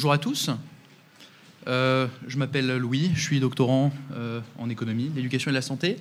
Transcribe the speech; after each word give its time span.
bonjour 0.00 0.12
à 0.12 0.16
tous. 0.16 0.48
Euh, 1.68 2.06
je 2.26 2.38
m'appelle 2.38 2.78
Louis, 2.78 3.10
je 3.14 3.20
suis 3.20 3.38
doctorant 3.38 3.92
euh, 4.16 4.40
en 4.58 4.70
économie, 4.70 5.10
l'éducation 5.14 5.50
et 5.50 5.52
la 5.52 5.60
santé. 5.60 5.98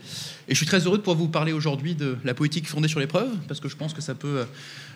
Et 0.48 0.52
je 0.52 0.55
suis 0.55 0.66
très 0.66 0.80
heureux 0.85 0.98
de 0.98 1.02
pouvoir 1.02 1.17
vous 1.17 1.27
parler 1.27 1.52
aujourd'hui 1.52 1.95
de 1.95 2.16
la 2.23 2.34
politique 2.34 2.66
fondée 2.66 2.88
sur 2.88 3.02
l'épreuve, 3.02 3.30
parce 3.49 3.59
que 3.59 3.67
je 3.67 3.75
pense 3.75 3.94
que 3.94 4.02
ça 4.02 4.16
peut 4.16 4.38
euh, 4.38 4.45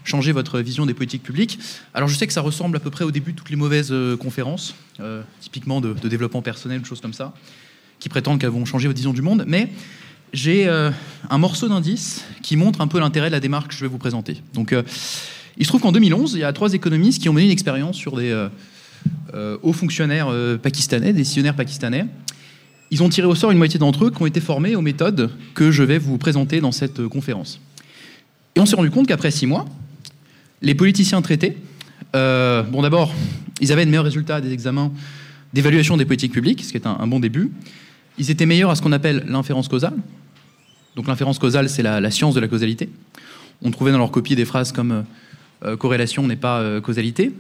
changer 0.05 0.31
votre 0.31 0.61
vision 0.61 0.85
des 0.85 0.93
politiques 0.93 1.21
publiques. 1.21 1.59
Alors 1.93 2.07
je 2.07 2.15
sais 2.15 2.25
que 2.27 2.31
ça 2.31 2.39
ressemble 2.39 2.77
à 2.77 2.79
peu 2.79 2.91
près 2.91 3.03
au 3.03 3.11
début 3.11 3.33
de 3.33 3.37
toutes 3.37 3.49
les 3.49 3.57
mauvaises 3.57 3.93
conférences, 4.21 4.73
typiquement 5.41 5.81
de, 5.81 5.91
de, 5.91 6.07
développement 6.07 6.41
personnel, 6.41 6.79
de 6.79 6.85
choses 6.85 7.01
comme 7.01 7.11
ça, 7.11 7.33
qui 7.99 8.07
prétendent 8.07 8.39
qu'elles 8.39 8.51
vont 8.51 8.63
changer 8.63 8.87
votre 8.87 8.95
vision 8.95 9.11
du 9.11 9.21
monde. 9.21 9.43
Mais 9.45 9.67
j'ai 10.31 10.69
un 10.69 11.37
morceau 11.37 11.67
d'indice 11.67 12.23
qui 12.41 12.55
montre 12.55 12.79
un 12.79 12.87
peu 12.87 13.01
l'intérêt 13.01 13.27
de 13.27 13.33
la 13.33 13.41
démarche 13.41 13.67
que 13.67 13.73
je 13.73 13.81
vais 13.81 13.89
vous 13.89 13.97
présenter. 13.97 14.37
Donc 14.53 14.73
il 15.57 15.65
se 15.65 15.67
trouve 15.67 15.81
qu'en 15.81 15.91
2011, 15.91 16.35
il 16.35 16.39
y 16.39 16.43
a 16.45 16.53
trois 16.53 16.73
économistes 16.73 17.21
qui 17.21 17.27
ont 17.27 17.33
mené 17.33 17.47
une 17.47 17.51
expérience 17.51 17.97
sur 17.97 18.15
des 18.15 18.47
aux 19.63 19.73
fonctionnaires 19.73 20.27
euh, 20.29 20.57
pakistanais, 20.57 21.11
décisionnaires 21.11 21.55
pakistanais. 21.55 22.05
Ils 22.91 23.01
ont 23.01 23.09
tiré 23.09 23.25
au 23.25 23.33
sort 23.33 23.49
une 23.49 23.57
moitié 23.57 23.79
d'entre 23.79 24.05
eux 24.05 24.11
qui 24.11 24.21
ont 24.21 24.27
été 24.27 24.39
formés 24.39 24.75
aux 24.75 24.81
méthodes 24.81 25.31
que 25.55 25.71
je 25.71 25.81
vais 25.81 25.97
vous 25.97 26.19
présenter 26.19 26.61
dans 26.61 26.71
cette 26.71 26.99
euh, 26.99 27.09
conférence. 27.09 27.59
Et 28.55 28.59
on 28.59 28.67
s'est 28.67 28.75
rendu 28.75 28.91
compte 28.91 29.07
qu'après 29.07 29.31
six 29.31 29.47
mois, 29.47 29.65
les 30.61 30.75
politiciens 30.75 31.21
traités, 31.23 31.57
bon 32.13 32.81
d'abord, 32.83 33.11
ils 33.59 33.71
avaient 33.71 33.85
de 33.85 33.89
meilleurs 33.89 34.05
résultats 34.05 34.39
des 34.39 34.53
examens 34.53 34.91
d'évaluation 35.51 35.97
des 35.97 36.05
politiques 36.05 36.31
publiques, 36.31 36.63
ce 36.63 36.69
qui 36.69 36.77
est 36.77 36.85
un, 36.85 37.07
bon 37.07 37.19
début. 37.19 37.51
Ils 38.19 38.29
étaient 38.29 38.45
meilleurs 38.45 38.69
à 38.69 38.75
ce 38.75 38.83
qu'on 38.83 38.91
appelle 38.91 39.23
l'inférence 39.27 39.67
causale. 39.67 39.95
Donc 40.95 41.07
l'inférence 41.07 41.39
causale, 41.39 41.67
c'est 41.67 41.81
la, 41.81 42.11
science 42.11 42.35
de 42.35 42.39
la 42.39 42.47
causalité. 42.47 42.89
On 43.63 43.71
trouvait 43.71 43.91
dans 43.91 43.97
leur 43.97 44.11
copie 44.11 44.35
des 44.35 44.45
phrases 44.45 44.71
comme 44.71 45.03
corrélation 45.79 46.27
n'est 46.27 46.35
pas 46.35 46.79
causalité. 46.81 47.33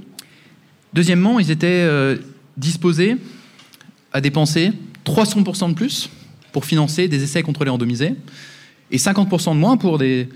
Deuxièmement, 0.93 1.39
ils 1.39 1.51
étaient 1.51 1.67
euh, 1.67 2.17
disposés 2.57 3.17
à 4.11 4.21
dépenser 4.21 4.71
300% 5.05 5.69
de 5.69 5.73
plus 5.73 6.09
pour 6.51 6.65
financer 6.65 7.07
des 7.07 7.23
essais 7.23 7.41
contrôlés 7.41 7.71
randomisés 7.71 8.15
et 8.91 8.97
50% 8.97 9.53
de 9.53 9.59
moins 9.59 9.77
pour 9.77 9.97
des 9.97 10.29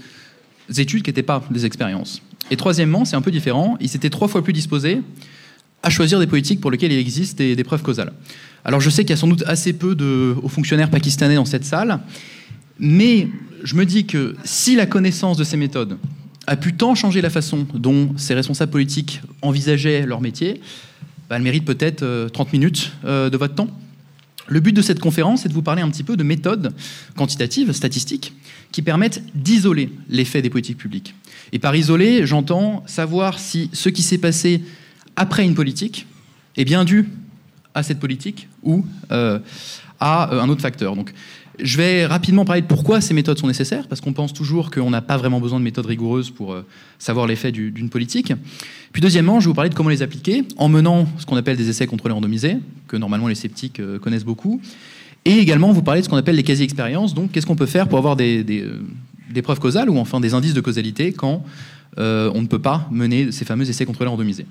études 0.77 1.03
qui 1.03 1.09
n'étaient 1.09 1.23
pas 1.23 1.43
des 1.51 1.65
expériences. 1.65 2.21
Et 2.49 2.57
troisièmement, 2.57 3.05
c'est 3.05 3.15
un 3.15 3.21
peu 3.21 3.31
différent, 3.31 3.77
ils 3.79 3.95
étaient 3.95 4.09
trois 4.09 4.27
fois 4.27 4.43
plus 4.43 4.53
disposés 4.53 5.01
à 5.83 5.89
choisir 5.89 6.19
des 6.19 6.27
politiques 6.27 6.59
pour 6.59 6.71
lesquelles 6.71 6.91
il 6.91 6.99
existe 6.99 7.37
des, 7.37 7.63
preuves 7.63 7.83
causales. 7.83 8.13
Alors 8.65 8.81
je 8.81 8.89
sais 8.89 9.03
qu'il 9.03 9.11
y 9.11 9.13
a 9.13 9.17
sans 9.17 9.27
doute 9.27 9.43
assez 9.47 9.73
peu 9.73 9.95
de 9.95 10.35
hauts 10.41 10.49
fonctionnaires 10.49 10.89
pakistanais 10.89 11.35
dans 11.35 11.45
cette 11.45 11.65
salle, 11.65 11.99
mais 12.79 13.27
je 13.63 13.75
me 13.75 13.85
dis 13.85 14.05
que 14.05 14.35
si 14.43 14.75
la 14.75 14.85
connaissance 14.85 15.37
de 15.37 15.43
ces 15.43 15.57
méthodes 15.57 15.97
a 16.47 16.55
pu 16.55 16.73
tant 16.73 16.95
changer 16.95 17.21
la 17.21 17.29
façon 17.29 17.67
dont 17.73 18.13
ces 18.17 18.33
responsables 18.33 18.71
politiques 18.71 19.21
envisageaient 19.41 20.05
leur 20.05 20.21
métier, 20.21 20.61
bah, 21.29 21.35
elle 21.35 21.41
mérite 21.41 21.65
peut-être 21.65 22.29
30 22.31 22.47
euh, 22.47 22.51
minutes 22.53 22.93
euh, 23.05 23.29
de 23.29 23.37
votre 23.37 23.53
temps. 23.53 23.69
Le 24.47 24.61
but 24.61 24.71
de 24.71 24.81
cette 24.81 25.01
conférence 25.01 25.45
est 25.45 25.49
de 25.49 25.53
vous 25.53 25.61
parler 25.61 25.81
un 25.81 25.89
petit 25.89 26.05
peu 26.05 26.15
de 26.15 26.23
méthodes 26.23 26.73
quantitatives, 27.17 27.73
statistiques, 27.73 28.33
qui 28.71 28.81
permettent 28.81 29.21
d'isoler 29.35 29.91
l'effet 30.07 30.41
des 30.41 30.49
politiques 30.49 30.77
publiques. 30.77 31.13
Et 31.51 31.59
par 31.59 31.75
isoler, 31.75 32.25
j'entends 32.25 32.81
savoir 32.87 33.39
si 33.39 33.69
ce 33.73 33.89
qui 33.89 34.01
s'est 34.01 34.17
passé 34.17 34.63
après 35.17 35.43
une 35.43 35.53
politique 35.53 36.07
est 36.55 36.63
bien 36.63 36.85
dû 36.85 37.09
à 37.73 37.83
cette 37.83 37.99
politique 37.99 38.47
ou 38.63 38.85
euh, 39.11 39.39
à 39.99 40.33
un 40.41 40.47
autre 40.47 40.61
facteur. 40.61 40.95
Donc, 40.95 41.13
je 41.59 41.77
vais 41.77 42.05
rapidement 42.05 42.45
parler 42.45 42.61
de 42.61 42.67
pourquoi 42.67 43.01
ces 43.01 43.13
méthodes 43.13 43.39
sont 43.39 43.47
nécessaires, 43.47 43.87
parce 43.87 44.01
qu'on 44.01 44.13
pense 44.13 44.33
toujours 44.33 44.69
qu'on 44.69 44.89
n'a 44.89 45.01
pas 45.01 45.17
vraiment 45.17 45.39
besoin 45.39 45.59
de 45.59 45.63
méthodes 45.63 45.85
rigoureuses 45.85 46.29
pour 46.29 46.53
euh, 46.53 46.65
savoir 46.99 47.25
l'effet 47.27 47.51
d'une 47.51 47.89
politique. 47.89 48.33
Puis 48.91 49.01
deuxièmement, 49.01 49.39
je 49.39 49.45
vais 49.45 49.49
vous 49.49 49.55
parler 49.55 49.69
de 49.69 49.75
comment 49.75 49.89
les 49.89 50.01
appliquer, 50.01 50.43
en 50.57 50.69
menant 50.69 51.07
ce 51.17 51.25
qu'on 51.25 51.35
appelle 51.35 51.57
des 51.57 51.69
essais 51.69 51.87
contrôlés 51.87 52.13
randomisés, 52.13 52.57
que 52.87 52.97
normalement 52.97 53.27
les 53.27 53.35
sceptiques 53.35 53.79
euh, 53.79 53.97
connaissent 53.99 54.25
beaucoup, 54.25 54.61
et 55.25 55.39
également 55.39 55.71
vous 55.71 55.81
parler 55.81 56.01
de 56.01 56.05
ce 56.05 56.09
qu'on 56.09 56.17
appelle 56.17 56.35
les 56.35 56.43
quasi-expériences, 56.43 57.13
donc 57.13 57.31
qu'est-ce 57.31 57.45
qu'on 57.45 57.55
peut 57.55 57.65
faire 57.65 57.87
pour 57.87 57.97
avoir 57.97 58.15
des, 58.15 58.45
euh, 58.49 59.41
preuves 59.41 59.59
causales, 59.59 59.89
ou 59.89 59.97
enfin 59.97 60.19
des 60.19 60.33
indices 60.33 60.53
de 60.53 60.61
causalité, 60.61 61.11
quand 61.11 61.43
on 61.99 62.41
ne 62.41 62.45
peut 62.45 62.59
pas 62.59 62.87
mener 62.91 63.31
ces 63.31 63.43
fameux 63.43 63.67
essais 63.67 63.85
contrôlés 63.85 64.09
randomisés? 64.09 64.45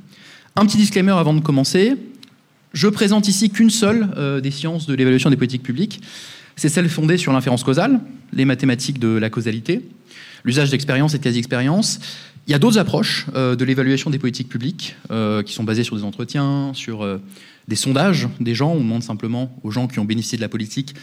Un 0.57 0.67
petit 0.67 0.77
disclaimer 0.77 1.13
avant 1.13 1.33
de 1.33 1.41
commencer, 1.41 1.95
je 2.73 2.89
présente 2.89 3.29
ici 3.29 3.51
qu'une 3.51 3.71
seule 3.71 4.41
des 4.43 4.51
sciences 4.51 4.87
de 4.87 4.95
l'évaluation 4.95 5.31
des 5.31 5.37
politiques 5.37 5.63
publiques, 5.63 6.01
c'est 6.57 6.71
celle 6.71 6.89
fondée 6.89 7.19
sur 7.19 7.33
l'inférence 7.33 7.63
causale, 7.63 8.01
les 8.33 8.47
mathématiques 8.47 8.99
de 8.99 9.09
la 9.09 9.31
causalité, 9.31 9.83
l'usage 10.45 10.71
d'expérience 10.71 11.15
et 11.15 11.19
de 11.19 11.23
quasi-expérience. 11.23 12.01
Il 12.49 12.53
y 12.53 12.55
a 12.55 12.59
d'autres 12.59 12.79
approches 12.79 13.27
euh, 13.35 13.57
de 13.57 13.65
l'évaluation 13.65 14.09
des 14.09 14.19
politiques 14.19 14.49
publiques 14.49 14.97
euh, 15.11 15.43
qui 15.43 15.53
sont 15.53 15.65
basées 15.65 15.85
sur 15.85 15.97
des 15.97 16.05
entretiens, 16.05 16.71
sur 16.75 17.05
euh, 17.05 17.21
des 17.69 17.77
sondages 17.77 18.29
des 18.41 18.55
gens. 18.55 18.73
On 18.73 18.81
demande 18.81 19.03
simplement 19.03 19.55
aux 19.65 19.71
gens 19.71 19.87
qui 19.87 19.99
ont 19.99 20.05
bénéficié 20.05 20.37
de 20.37 20.43
la 20.43 20.49
politique 20.49 20.95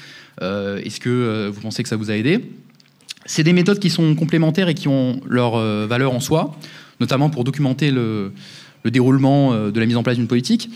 est-ce 0.41 0.99
que 0.99 1.47
vous 1.53 1.61
pensez 1.61 1.83
que 1.83 1.89
ça 1.89 1.95
vous 1.95 2.09
a 2.09 2.15
aidé? 2.15 2.43
C'est 3.25 3.43
des 3.43 3.53
méthodes 3.53 3.79
qui 3.79 3.91
sont 3.91 4.15
complémentaires 4.15 4.67
et 4.67 4.73
qui 4.73 4.87
ont 4.87 5.21
leur 5.29 5.57
valeur 5.87 6.11
en 6.11 6.19
soi, 6.19 6.57
notamment 6.99 7.29
pour 7.29 7.43
documenter 7.43 7.91
le 7.91 8.31
déroulement 8.83 9.69
de 9.69 9.79
la 9.79 9.85
mise 9.85 9.95
en 9.95 10.01
place 10.01 10.17
d'une 10.17 10.27
politique. 10.27 10.69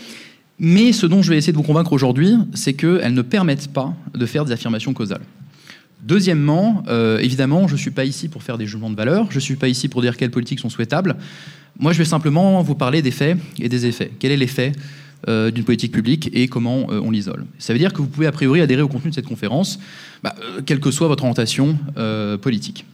Mais 0.58 0.92
ce 0.92 1.06
dont 1.06 1.22
je 1.22 1.30
vais 1.30 1.36
essayer 1.36 1.52
de 1.52 1.56
vous 1.56 1.62
convaincre 1.62 1.92
aujourd'hui, 1.92 2.34
c'est 2.54 2.74
qu'elles 2.74 3.14
ne 3.14 3.22
permettent 3.22 3.72
pas 3.72 3.94
de 4.14 4.26
faire 4.26 4.44
des 4.44 4.52
affirmations 4.52 4.92
causales. 4.92 5.22
Deuxièmement, 6.02 6.82
euh, 6.88 7.18
évidemment, 7.18 7.66
je 7.68 7.74
ne 7.74 7.78
suis 7.78 7.90
pas 7.90 8.04
ici 8.04 8.28
pour 8.28 8.42
faire 8.42 8.58
des 8.58 8.66
jugements 8.66 8.90
de 8.90 8.96
valeur, 8.96 9.26
je 9.30 9.36
ne 9.36 9.40
suis 9.40 9.56
pas 9.56 9.68
ici 9.68 9.88
pour 9.88 10.00
dire 10.00 10.16
quelles 10.16 10.30
politiques 10.30 10.60
sont 10.60 10.70
souhaitables. 10.70 11.16
Moi, 11.78 11.92
je 11.92 11.98
vais 11.98 12.04
simplement 12.04 12.60
vous 12.62 12.74
parler 12.74 13.02
des 13.02 13.10
faits 13.10 13.38
et 13.60 13.68
des 13.68 13.86
effets. 13.86 14.10
Quel 14.18 14.32
est 14.32 14.36
l'effet 14.36 14.72
euh, 15.28 15.50
d'une 15.50 15.64
politique 15.64 15.92
publique 15.92 16.30
et 16.32 16.46
comment 16.48 16.86
euh, 16.90 17.00
on 17.02 17.10
l'isole? 17.10 17.46
Ça 17.58 17.72
veut 17.72 17.78
dire 17.78 17.92
que 17.92 17.98
vous 17.98 18.06
pouvez 18.06 18.26
a 18.26 18.32
priori 18.32 18.60
adhérer 18.60 18.82
au 18.82 18.88
contenu 18.88 19.10
de 19.10 19.14
cette 19.14 19.26
conférence, 19.26 19.80
bah, 20.22 20.34
quelle 20.66 20.80
que 20.80 20.90
soit 20.90 21.08
votre 21.08 21.24
orientation 21.24 21.78
politique. 22.40 22.84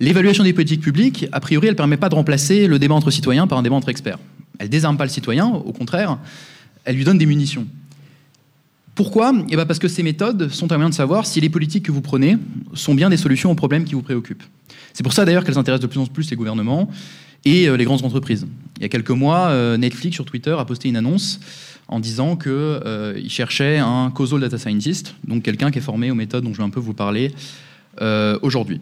L'évaluation 0.00 0.42
des 0.42 0.52
politiques 0.52 0.80
publiques, 0.80 1.26
a 1.32 1.40
priori, 1.40 1.68
elle 1.68 1.74
ne 1.74 1.76
permet 1.76 1.96
pas 1.96 2.08
de 2.08 2.14
remplacer 2.14 2.66
le 2.66 2.78
débat 2.78 2.94
entre 2.94 3.10
citoyens 3.10 3.46
par 3.46 3.58
un 3.58 3.62
débat 3.62 3.76
entre 3.76 3.90
experts. 3.90 4.18
Elle 4.58 4.68
désarme 4.68 4.96
pas 4.96 5.04
le 5.04 5.10
citoyen, 5.10 5.46
au 5.48 5.72
contraire, 5.72 6.18
elle 6.84 6.96
lui 6.96 7.04
donne 7.04 7.18
des 7.18 7.26
munitions. 7.26 7.66
Pourquoi? 8.94 9.32
Eh 9.50 9.56
ben, 9.56 9.66
Parce 9.66 9.80
que 9.80 9.88
ces 9.88 10.02
méthodes 10.02 10.50
sont 10.50 10.70
un 10.70 10.76
moyen 10.76 10.90
de 10.90 10.94
savoir 10.94 11.26
si 11.26 11.40
les 11.40 11.48
politiques 11.48 11.84
que 11.84 11.92
vous 11.92 12.00
prenez 12.00 12.36
sont 12.74 12.94
bien 12.94 13.10
des 13.10 13.16
solutions 13.16 13.50
aux 13.50 13.56
problèmes 13.56 13.84
qui 13.84 13.94
vous 13.94 14.02
préoccupent. 14.02 14.44
C'est 14.92 15.02
pour 15.02 15.12
ça 15.12 15.24
d'ailleurs 15.24 15.44
qu'elles 15.44 15.58
intéressent 15.58 15.82
de 15.82 15.92
plus 15.92 16.00
en 16.00 16.06
plus 16.06 16.30
les 16.30 16.36
gouvernements 16.36 16.88
et 17.44 17.68
euh, 17.68 17.76
les 17.76 17.84
grandes 17.84 18.04
entreprises. 18.04 18.46
Il 18.76 18.82
y 18.82 18.86
a 18.86 18.88
quelques 18.88 19.10
mois, 19.10 19.48
euh, 19.48 19.76
Netflix 19.76 20.14
sur 20.14 20.24
Twitter 20.24 20.54
a 20.56 20.64
posté 20.64 20.88
une 20.88 20.96
annonce 20.96 21.40
en 21.88 22.00
disant 22.00 22.36
qu'il 22.36 22.52
euh, 22.52 23.28
cherchait 23.28 23.78
un 23.78 24.10
causal 24.10 24.40
data 24.40 24.58
scientist, 24.58 25.14
donc 25.26 25.42
quelqu'un 25.42 25.70
qui 25.70 25.78
est 25.78 25.82
formé 25.82 26.10
aux 26.10 26.14
méthodes 26.14 26.44
dont 26.44 26.52
je 26.52 26.58
vais 26.58 26.64
un 26.64 26.70
peu 26.70 26.80
vous 26.80 26.94
parler 26.94 27.32
aujourd'hui. 28.42 28.80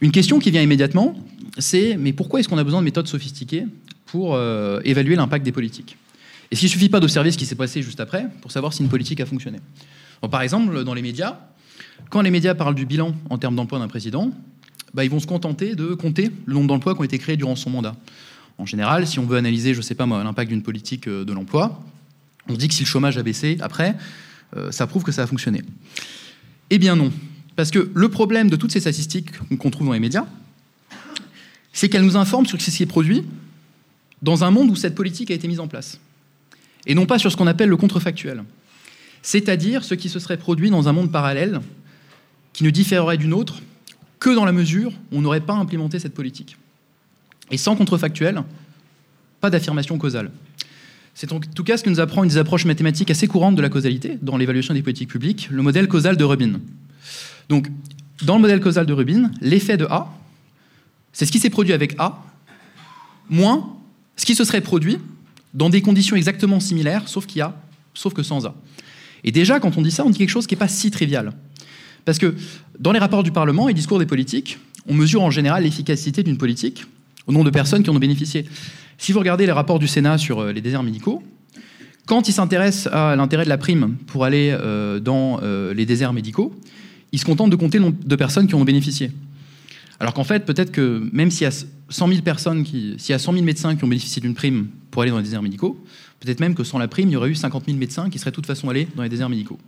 Une 0.00 0.10
question 0.10 0.38
qui 0.38 0.50
vient 0.50 0.62
immédiatement, 0.62 1.14
c'est 1.58 1.98
mais 1.98 2.14
pourquoi 2.14 2.40
est-ce 2.40 2.48
qu'on 2.48 2.56
a 2.56 2.64
besoin 2.64 2.80
de 2.80 2.84
méthodes 2.86 3.06
sophistiquées? 3.06 3.66
Pour 4.14 4.36
euh, 4.36 4.80
évaluer 4.84 5.16
l'impact 5.16 5.44
des 5.44 5.50
politiques. 5.50 5.98
Et 6.52 6.54
s'il 6.54 6.66
ne 6.66 6.70
suffit 6.70 6.88
pas 6.88 7.00
d'observer 7.00 7.32
ce 7.32 7.36
qui 7.36 7.46
s'est 7.46 7.56
passé 7.56 7.82
juste 7.82 7.98
après 7.98 8.28
pour 8.42 8.52
savoir 8.52 8.72
si 8.72 8.80
une 8.80 8.88
politique 8.88 9.20
a 9.20 9.26
fonctionné. 9.26 9.58
par 10.30 10.40
exemple, 10.42 10.84
dans 10.84 10.94
les 10.94 11.02
médias, 11.02 11.40
quand 12.10 12.20
les 12.20 12.30
médias 12.30 12.54
parlent 12.54 12.76
du 12.76 12.86
bilan 12.86 13.12
en 13.28 13.38
termes 13.38 13.56
d'emploi 13.56 13.80
d'un 13.80 13.88
président, 13.88 14.30
bah, 14.94 15.02
ils 15.02 15.10
vont 15.10 15.18
se 15.18 15.26
contenter 15.26 15.74
de 15.74 15.94
compter 15.94 16.30
le 16.46 16.54
nombre 16.54 16.68
d'emplois 16.68 16.94
qui 16.94 17.00
ont 17.00 17.04
été 17.04 17.18
créés 17.18 17.36
durant 17.36 17.56
son 17.56 17.70
mandat. 17.70 17.96
En 18.56 18.66
général, 18.66 19.04
si 19.08 19.18
on 19.18 19.26
veut 19.26 19.36
analyser, 19.36 19.74
je 19.74 19.78
ne 19.78 19.82
sais 19.82 19.96
pas 19.96 20.06
moi, 20.06 20.22
l'impact 20.22 20.48
d'une 20.48 20.62
politique 20.62 21.08
euh, 21.08 21.24
de 21.24 21.32
l'emploi, 21.32 21.82
on 22.48 22.54
dit 22.54 22.68
que 22.68 22.74
si 22.74 22.84
le 22.84 22.86
chômage 22.86 23.18
a 23.18 23.24
baissé 23.24 23.58
après, 23.62 23.96
euh, 24.56 24.70
ça 24.70 24.86
prouve 24.86 25.02
que 25.02 25.10
ça 25.10 25.24
a 25.24 25.26
fonctionné. 25.26 25.62
Eh 26.70 26.78
bien 26.78 26.94
non. 26.94 27.10
Parce 27.56 27.72
que 27.72 27.90
le 27.92 28.08
problème 28.08 28.48
de 28.48 28.54
toutes 28.54 28.70
ces 28.70 28.80
statistiques 28.80 29.32
qu'on 29.58 29.70
trouve 29.70 29.88
dans 29.88 29.92
les 29.92 29.98
médias, 29.98 30.26
c'est 31.72 31.88
qu'elles 31.88 32.04
nous 32.04 32.16
informent 32.16 32.46
sur 32.46 32.60
ce 32.60 32.66
qui 32.66 32.70
s'est 32.70 32.86
produit 32.86 33.24
dans 34.24 34.42
un 34.42 34.50
monde 34.50 34.70
où 34.70 34.74
cette 34.74 34.94
politique 34.94 35.30
a 35.30 35.34
été 35.34 35.46
mise 35.46 35.60
en 35.60 35.68
place, 35.68 36.00
et 36.86 36.94
non 36.94 37.06
pas 37.06 37.18
sur 37.18 37.30
ce 37.30 37.36
qu'on 37.36 37.46
appelle 37.46 37.68
le 37.68 37.76
contrefactuel, 37.76 38.42
c'est-à-dire 39.22 39.84
ce 39.84 39.94
qui 39.94 40.08
se 40.08 40.18
serait 40.18 40.38
produit 40.38 40.70
dans 40.70 40.88
un 40.88 40.92
monde 40.92 41.12
parallèle 41.12 41.60
qui 42.54 42.64
ne 42.64 42.70
différerait 42.70 43.18
d'une 43.18 43.34
autre 43.34 43.60
que 44.18 44.34
dans 44.34 44.46
la 44.46 44.52
mesure 44.52 44.92
où 45.12 45.18
on 45.18 45.20
n'aurait 45.20 45.40
pas 45.40 45.52
implémenté 45.52 45.98
cette 45.98 46.14
politique. 46.14 46.56
Et 47.50 47.58
sans 47.58 47.76
contrefactuel, 47.76 48.42
pas 49.40 49.50
d'affirmation 49.50 49.98
causale. 49.98 50.30
C'est 51.14 51.32
en 51.32 51.40
tout 51.40 51.62
cas 51.62 51.76
ce 51.76 51.84
que 51.84 51.90
nous 51.90 52.00
apprend 52.00 52.24
une 52.24 52.30
des 52.30 52.38
approches 52.38 52.64
mathématiques 52.64 53.10
assez 53.10 53.26
courantes 53.26 53.56
de 53.56 53.62
la 53.62 53.68
causalité 53.68 54.18
dans 54.22 54.38
l'évaluation 54.38 54.72
des 54.72 54.82
politiques 54.82 55.10
publiques, 55.10 55.48
le 55.50 55.60
modèle 55.60 55.86
causal 55.86 56.16
de 56.16 56.24
Rubin. 56.24 56.60
Donc, 57.50 57.68
dans 58.22 58.36
le 58.36 58.40
modèle 58.40 58.60
causal 58.60 58.86
de 58.86 58.92
Rubin, 58.94 59.30
l'effet 59.42 59.76
de 59.76 59.84
A, 59.84 60.08
c'est 61.12 61.26
ce 61.26 61.32
qui 61.32 61.38
s'est 61.38 61.50
produit 61.50 61.74
avec 61.74 61.94
A, 61.98 62.24
moins 63.28 63.76
ce 64.16 64.26
qui 64.26 64.34
se 64.34 64.44
serait 64.44 64.60
produit 64.60 64.98
dans 65.54 65.70
des 65.70 65.82
conditions 65.82 66.16
exactement 66.16 66.60
similaires, 66.60 67.08
sauf, 67.08 67.26
qu'il 67.26 67.38
y 67.38 67.42
a, 67.42 67.56
sauf 67.94 68.12
que 68.14 68.22
sans 68.22 68.46
A. 68.46 68.54
Et 69.22 69.32
déjà, 69.32 69.60
quand 69.60 69.76
on 69.76 69.82
dit 69.82 69.90
ça, 69.90 70.04
on 70.04 70.10
dit 70.10 70.18
quelque 70.18 70.30
chose 70.30 70.46
qui 70.46 70.54
n'est 70.54 70.58
pas 70.58 70.68
si 70.68 70.90
trivial. 70.90 71.32
Parce 72.04 72.18
que 72.18 72.34
dans 72.78 72.92
les 72.92 72.98
rapports 72.98 73.22
du 73.22 73.32
Parlement 73.32 73.68
et 73.68 73.74
discours 73.74 73.98
des 73.98 74.06
politiques, 74.06 74.58
on 74.86 74.94
mesure 74.94 75.22
en 75.22 75.30
général 75.30 75.62
l'efficacité 75.62 76.22
d'une 76.22 76.36
politique 76.36 76.84
au 77.26 77.32
nombre 77.32 77.46
de 77.46 77.50
personnes 77.50 77.82
qui 77.82 77.90
en 77.90 77.96
ont 77.96 78.00
bénéficié. 78.00 78.44
Si 78.98 79.12
vous 79.12 79.18
regardez 79.18 79.46
les 79.46 79.52
rapports 79.52 79.78
du 79.78 79.88
Sénat 79.88 80.18
sur 80.18 80.40
euh, 80.40 80.52
les 80.52 80.60
déserts 80.60 80.82
médicaux, 80.82 81.22
Quand 82.06 82.28
il 82.28 82.32
s'intéresse 82.32 82.86
à 82.88 83.16
l'intérêt 83.16 83.44
de 83.44 83.48
la 83.48 83.56
prime 83.56 83.96
pour 84.06 84.24
aller 84.26 84.54
dans 85.00 85.40
les 85.74 85.86
déserts 85.86 86.12
médicaux, 86.12 86.52
il 87.12 87.18
se 87.18 87.24
contente 87.24 87.48
de 87.48 87.56
compter 87.56 87.78
le 87.78 87.84
nombre 87.84 87.96
de 88.04 88.16
personnes 88.16 88.46
qui 88.46 88.54
en 88.54 88.60
ont 88.60 88.64
bénéficié. 88.64 89.10
Alors 90.00 90.14
qu'en 90.14 90.24
fait, 90.24 90.44
peut-être 90.44 90.72
que 90.72 91.08
même 91.12 91.30
s'il 91.30 91.44
y 91.44 91.46
a 91.46 91.64
100 91.88 92.08
000 92.08 92.22
personnes, 92.22 92.64
y 92.66 93.12
a 93.12 93.18
100 93.18 93.32
000 93.32 93.44
médecins 93.44 93.76
qui 93.76 93.84
ont 93.84 93.88
bénéficié 93.88 94.20
d'une 94.20 94.34
prime 94.34 94.68
pour 94.90 95.02
aller 95.02 95.10
dans 95.10 95.18
les 95.18 95.24
déserts 95.24 95.42
médicaux, 95.42 95.82
peut-être 96.20 96.40
même 96.40 96.54
que 96.54 96.64
sans 96.64 96.78
la 96.78 96.88
prime, 96.88 97.08
il 97.08 97.12
y 97.12 97.16
aurait 97.16 97.30
eu 97.30 97.34
50 97.34 97.64
000 97.66 97.78
médecins 97.78 98.10
qui 98.10 98.18
seraient 98.18 98.30
de 98.30 98.36
toute 98.36 98.46
façon 98.46 98.68
allés 98.68 98.88
dans 98.96 99.02
les 99.02 99.08
déserts 99.08 99.28
médicaux. 99.28 99.58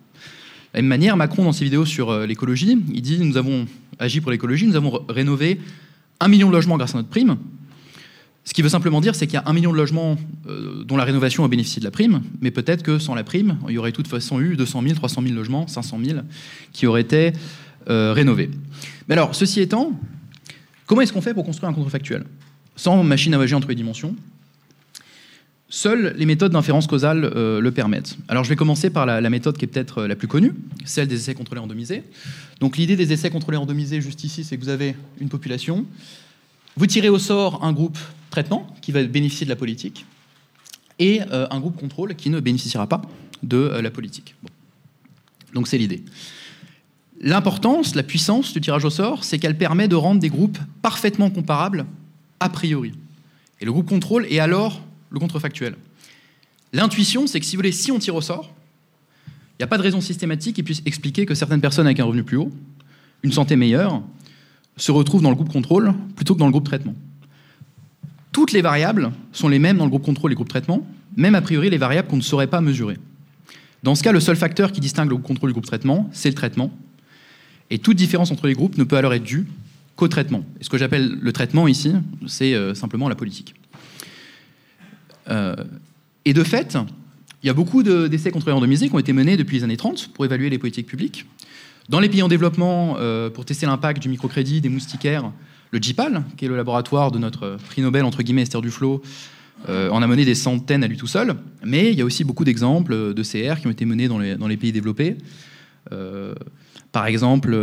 De 0.73 0.79
la 0.79 0.83
même 0.83 0.89
manière, 0.89 1.17
Macron, 1.17 1.45
dans 1.45 1.53
ses 1.53 1.65
vidéos 1.65 1.85
sur 1.85 2.11
euh, 2.11 2.27
l'écologie, 2.27 2.79
il 2.93 3.03
dit 3.03 3.19
Nous 3.21 3.37
avons 3.37 3.67
agi 3.99 4.21
pour 4.21 4.31
l'écologie, 4.31 4.67
nous 4.67 4.77
avons 4.77 5.05
rénové 5.09 5.61
un 6.21 6.29
million 6.29 6.49
de 6.49 6.53
logements 6.53 6.77
grâce 6.77 6.95
à 6.95 6.99
notre 6.99 7.09
prime. 7.09 7.37
Ce 8.45 8.55
qui 8.55 8.63
veut 8.63 8.69
simplement 8.69 9.01
dire, 9.01 9.15
c'est 9.15 9.27
qu'il 9.27 9.35
y 9.35 9.39
a 9.39 9.45
un 9.47 9.53
million 9.53 9.73
de 9.73 9.77
logements 9.77 10.17
euh, 10.49 10.85
dont 10.85 10.97
la 10.97 11.05
rénovation 11.05 11.45
a 11.45 11.49
bénéficié 11.49 11.81
de 11.81 11.85
la 11.85 11.91
prime, 11.91 12.23
mais 12.41 12.53
peut-être 12.53 12.85
que 12.85 12.99
sans 12.99 13.15
la 13.15 13.25
prime, 13.25 13.59
il 13.69 13.75
y 13.75 13.79
aurait 13.79 13.91
de 13.91 13.97
toute 13.97 14.07
façon 14.07 14.41
eu 14.41 14.57
200 14.57 14.83
000, 14.83 14.95
300 14.95 15.23
000 15.23 15.35
logements, 15.35 15.67
500 15.67 15.99
000 16.05 16.21
qui 16.73 16.87
auraient 16.87 17.01
été 17.01 17.33
euh, 17.91 18.13
rénovés. 18.13 18.51
Mais 19.09 19.15
alors, 19.15 19.35
ceci 19.35 19.61
étant, 19.61 19.99
comment 20.87 21.03
est-ce 21.03 21.13
qu'on 21.13 21.21
fait 21.21 21.35
pour 21.35 21.45
construire 21.45 21.69
un 21.69 21.75
contrefactuel 21.75 22.25
Sans 22.77 23.03
machine 23.03 23.35
à 23.35 23.37
voyager 23.37 23.55
entre 23.55 23.69
les 23.69 23.75
dimensions, 23.75 24.17
Seules 25.69 26.15
les 26.17 26.27
méthodes 26.27 26.53
d'inférence 26.53 26.87
causale 26.87 27.25
euh, 27.25 27.61
le 27.61 27.73
permettent. 27.73 28.17
Alors 28.29 28.45
je 28.45 28.49
vais 28.49 28.57
commencer 28.57 28.89
par 28.89 29.05
la, 29.05 29.31
méthode 29.31 29.59
qui 29.59 29.65
est 29.65 29.69
peut-être 29.69 30.03
euh, 30.03 30.07
la 30.07 30.15
plus 30.15 30.29
connue, 30.29 30.55
celle 30.85 31.09
des 31.09 31.17
essais 31.17 31.35
contrôlés 31.35 31.61
randomisés. 31.61 32.05
Donc 32.61 32.77
l'idée 32.77 32.95
des 32.95 33.13
essais 33.13 33.31
contrôlés 33.31 33.57
randomisés 33.57 34.01
juste 34.01 34.23
ici, 34.23 34.45
c'est 34.45 34.57
que 34.57 34.63
vous 34.63 34.69
avez 34.69 34.95
une 35.21 35.29
population, 35.29 35.85
vous 36.77 36.87
tirez 36.87 37.09
au 37.09 37.19
sort 37.19 37.65
un 37.65 37.73
groupe 37.73 37.99
traitement 38.31 38.73
qui 38.81 38.93
va 38.93 39.03
bénéficier 39.03 39.45
de 39.45 39.51
la 39.51 39.57
politique 39.57 40.07
et 41.01 41.21
euh, 41.33 41.49
un 41.51 41.59
groupe 41.59 41.77
contrôle 41.77 42.15
qui 42.15 42.31
ne 42.31 42.39
bénéficiera 42.39 42.87
pas 42.87 43.03
de 43.43 43.59
la 43.59 43.91
politique. 43.91 44.37
Donc 45.53 45.67
c'est 45.67 45.79
l'idée. 45.79 46.05
L'importance, 47.27 47.97
la 47.97 48.05
puissance 48.05 48.53
du 48.53 48.61
tirage 48.61 48.85
au 48.85 48.91
sort, 48.91 49.25
c'est 49.25 49.41
qu'elle 49.41 49.59
permet 49.59 49.89
de 49.89 49.97
rendre 49.97 50.21
des 50.21 50.29
groupes 50.29 50.59
parfaitement 50.81 51.29
comparables 51.29 51.85
a 52.39 52.49
priori. 52.49 52.93
Et 53.61 53.65
le 53.65 53.73
groupe 53.73 53.89
contrôle 53.89 54.27
est 54.31 54.39
alors 54.39 54.81
le 55.11 55.19
contrefactuel. 55.19 55.75
L'intuition, 56.73 57.27
c'est 57.27 57.41
que 57.41 57.47
si 57.47 57.91
on 57.91 57.99
tire 57.99 58.15
au 58.15 58.21
sort, 58.21 58.55
il 59.27 59.57
n'y 59.59 59.65
a 59.65 59.67
pas 59.67 59.77
de 59.77 59.83
raison 59.83 60.01
systématique 60.01 60.55
qui 60.55 60.63
puisse 60.63 60.83
expliquer 60.87 61.27
que 61.27 61.35
certaines 61.35 61.61
personnes 61.61 61.87
avec 61.87 61.99
un 61.99 62.05
revenu 62.05 62.23
plus 62.23 62.37
haut, 62.37 62.53
une 63.25 63.33
santé 63.33 63.57
meilleure, 63.57 64.03
se 64.77 64.93
retrouvent 64.93 65.23
dans 65.23 65.31
le 65.31 65.35
groupe 65.35 65.51
contrôle 65.51 65.95
plutôt 66.15 66.35
que 66.35 66.39
dans 66.39 66.47
le 66.47 66.53
groupe 66.53 66.67
traitement. 66.67 66.95
Toutes 68.31 68.53
les 68.53 68.63
variables 68.63 69.11
sont 69.33 69.49
les 69.49 69.59
mêmes 69.59 69.79
dans 69.79 69.85
le 69.85 69.91
groupe 69.91 70.05
contrôle 70.05 70.31
et 70.31 70.35
le 70.35 70.37
groupe 70.37 70.49
traitement, 70.49 70.87
même 71.17 71.35
a 71.35 71.43
priori 71.43 71.71
les 71.71 71.79
variables 71.79 72.07
qu'on 72.07 72.19
ne 72.19 72.23
saurait 72.23 72.47
pas 72.47 72.61
mesurer. 72.61 72.99
Dans 73.83 73.97
ce 73.97 74.05
cas, 74.05 74.13
le 74.13 74.21
seul 74.21 74.37
facteur 74.37 74.71
qui 74.71 74.81
distingue 74.81 75.09
le 75.09 75.17
groupe 75.17 75.27
contrôle 75.27 75.51
du 75.51 75.55
groupe 75.55 75.67
traitement, 75.67 76.09
c'est 76.13 76.29
le 76.29 76.37
traitement. 76.37 76.71
Et 77.71 77.79
toute 77.79 77.97
différence 77.97 78.31
entre 78.31 78.47
les 78.47 78.55
groupes 78.55 78.79
ne 78.79 78.85
peut 78.85 78.97
alors 78.97 79.15
être 79.15 79.25
due 79.25 79.47
qu'au 79.97 80.09
traitement. 80.09 80.45
Et 80.61 80.65
ce 80.65 80.71
que 80.71 80.79
j'appelle 80.79 81.19
le 81.21 81.33
traitement 81.33 81.67
ici, 81.67 81.93
c'est 82.27 82.55
euh, 82.55 82.75
simplement 82.75 83.09
la 83.09 83.15
politique. 83.15 83.55
Euh, 85.29 85.57
et 86.25 86.33
de 86.33 86.45
fait, 86.45 86.77
il 87.43 87.47
y 87.47 87.51
a 87.51 87.55
beaucoup 87.55 87.83
d'essais 87.83 88.31
contrôlés 88.31 88.55
randomisés 88.55 88.89
qui 88.89 88.95
ont 88.95 88.99
été 88.99 89.13
menés 89.13 89.37
depuis 89.37 89.59
les 89.59 89.65
années 89.65 89.77
30 89.77 90.13
pour 90.13 90.25
évaluer 90.25 90.51
les 90.51 90.59
politiques 90.59 90.87
publiques. 90.87 91.27
Dans 91.89 92.01
les 92.01 92.09
pays 92.09 92.23
en 92.23 92.29
développement, 92.29 92.97
euh, 92.99 93.31
pour 93.31 93.45
tester 93.45 93.67
l'impact 93.67 94.03
du 94.03 94.09
microcrédit, 94.09 94.61
des 94.61 94.69
moustiquaires, 94.69 95.33
le 95.71 95.79
GIPAL, 95.79 96.23
qui 96.37 96.45
est 96.45 96.49
le 96.49 96.57
laboratoire 96.57 97.11
de 97.11 97.19
notre 97.19 97.59
prix 97.69 97.83
Nobel, 97.83 98.05
entre 98.05 98.23
guillemets, 98.23 98.43
Esther 98.43 98.63
Duflo, 98.63 99.03
en 99.69 100.01
a 100.01 100.07
mené 100.07 100.25
des 100.25 100.37
centaines 100.37 100.85
à 100.85 100.87
lui 100.87 100.97
tout 100.97 101.09
seul. 101.09 101.35
Mais 101.65 101.91
il 101.91 101.99
y 101.99 102.03
a 102.03 102.05
aussi 102.05 102.23
beaucoup 102.23 102.45
d'exemples 102.45 103.15
de 103.15 103.23
CR 103.25 103.61
qui 103.61 103.67
ont 103.67 103.71
été 103.71 103.85
menés 103.85 104.07
dans 104.07 104.47
les 104.47 104.57
pays 104.57 104.71
développés. 104.71 105.17
Par 106.93 107.07
exemple, 107.07 107.57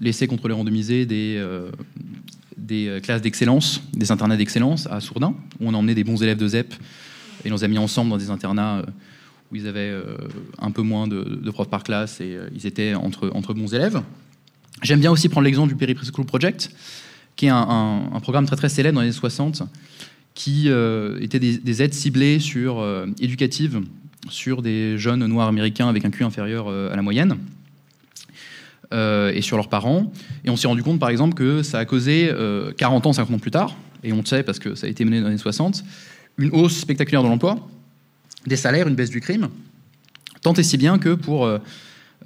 l'essai 0.00 0.26
contrôlé 0.26 0.54
randomisé 0.54 1.06
des, 1.06 1.38
des 2.64 2.88
euh, 2.88 3.00
classes 3.00 3.22
d'excellence, 3.22 3.82
des 3.92 4.10
internats 4.10 4.36
d'excellence 4.36 4.86
à 4.90 5.00
Sourdin, 5.00 5.34
où 5.60 5.68
on 5.68 5.74
a 5.74 5.76
emmené 5.76 5.94
des 5.94 6.04
bons 6.04 6.22
élèves 6.22 6.38
de 6.38 6.48
ZEP 6.48 6.74
et 7.44 7.52
on 7.52 7.54
les 7.54 7.64
a 7.64 7.68
mis 7.68 7.78
ensemble 7.78 8.10
dans 8.10 8.16
des 8.16 8.30
internats 8.30 8.78
euh, 8.78 8.82
où 9.52 9.56
ils 9.56 9.68
avaient 9.68 9.90
euh, 9.90 10.16
un 10.58 10.70
peu 10.70 10.82
moins 10.82 11.06
de, 11.06 11.50
profs 11.50 11.68
par 11.68 11.82
classe 11.82 12.20
et 12.20 12.36
ils 12.54 12.66
étaient 12.66 12.94
entre, 12.94 13.30
entre 13.34 13.54
bons 13.54 13.72
élèves. 13.74 14.02
J'aime 14.82 15.00
bien 15.00 15.10
aussi 15.10 15.28
prendre 15.28 15.44
l'exemple 15.44 15.68
du 15.68 15.76
Peri 15.76 15.94
School 16.12 16.26
Project, 16.26 16.70
qui 17.36 17.46
est 17.46 17.50
un, 17.50 18.20
programme 18.22 18.46
très 18.46 18.56
très 18.56 18.68
célèbre 18.68 18.96
dans 18.96 19.00
les 19.02 19.08
années 19.08 19.16
60, 19.16 19.62
qui 20.34 20.68
était 21.20 21.38
des, 21.38 21.82
aides 21.82 21.94
ciblées 21.94 22.40
sur, 22.40 22.84
éducatives 23.20 23.80
sur 24.28 24.62
des 24.62 24.98
jeunes 24.98 25.26
noirs 25.26 25.48
américains 25.48 25.88
avec 25.88 26.04
un 26.04 26.10
QI 26.10 26.24
inférieur 26.24 26.68
à 26.68 26.96
la 26.96 27.02
moyenne. 27.02 27.36
Euh, 28.94 29.32
et 29.34 29.40
sur 29.40 29.56
leurs 29.56 29.68
parents. 29.68 30.12
Et 30.44 30.50
on 30.50 30.56
s'est 30.56 30.68
rendu 30.68 30.82
compte, 30.84 31.00
par 31.00 31.08
exemple, 31.08 31.34
que 31.34 31.64
ça 31.64 31.78
a 31.78 31.84
causé, 31.84 32.28
40 32.76 33.06
euh, 33.06 33.08
ans, 33.08 33.12
50 33.12 33.34
ans 33.34 33.38
plus 33.40 33.50
tard, 33.50 33.76
et 34.04 34.12
on 34.12 34.18
le 34.18 34.24
sait 34.24 34.44
parce 34.44 34.60
que 34.60 34.76
ça 34.76 34.86
a 34.86 34.90
été 34.90 35.04
mené 35.04 35.18
dans 35.18 35.24
les 35.24 35.30
années 35.30 35.38
60, 35.38 35.82
une 36.38 36.50
hausse 36.50 36.76
spectaculaire 36.76 37.24
de 37.24 37.28
l'emploi, 37.28 37.66
des 38.46 38.54
salaires, 38.54 38.86
une 38.86 38.94
baisse 38.94 39.10
du 39.10 39.20
crime, 39.20 39.48
tant 40.42 40.52
et 40.52 40.62
si 40.62 40.76
bien 40.76 40.98
que 40.98 41.14
pour 41.14 41.48
1 41.48 41.60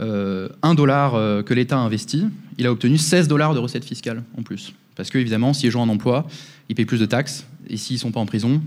euh, 0.01 0.49
dollar 0.77 1.13
que 1.45 1.55
l'État 1.55 1.79
a 1.79 1.81
investi, 1.81 2.27
il 2.59 2.67
a 2.67 2.73
obtenu 2.73 2.99
16 2.99 3.29
dollars 3.29 3.55
de 3.55 3.61
recettes 3.61 3.85
fiscales 3.85 4.23
en 4.37 4.43
plus. 4.43 4.75
Parce 4.95 5.09
que, 5.09 5.17
évidemment, 5.17 5.55
si 5.55 5.67
les 5.67 5.77
ont 5.77 5.83
un 5.83 5.89
emploi, 5.89 6.27
ils 6.69 6.75
payent 6.75 6.85
plus 6.85 7.01
de 7.01 7.07
taxes, 7.07 7.47
et 7.71 7.79
s'ils 7.79 7.97
ne 7.97 8.01
sont 8.01 8.11
pas 8.11 8.21
en 8.21 8.27
prison, 8.27 8.61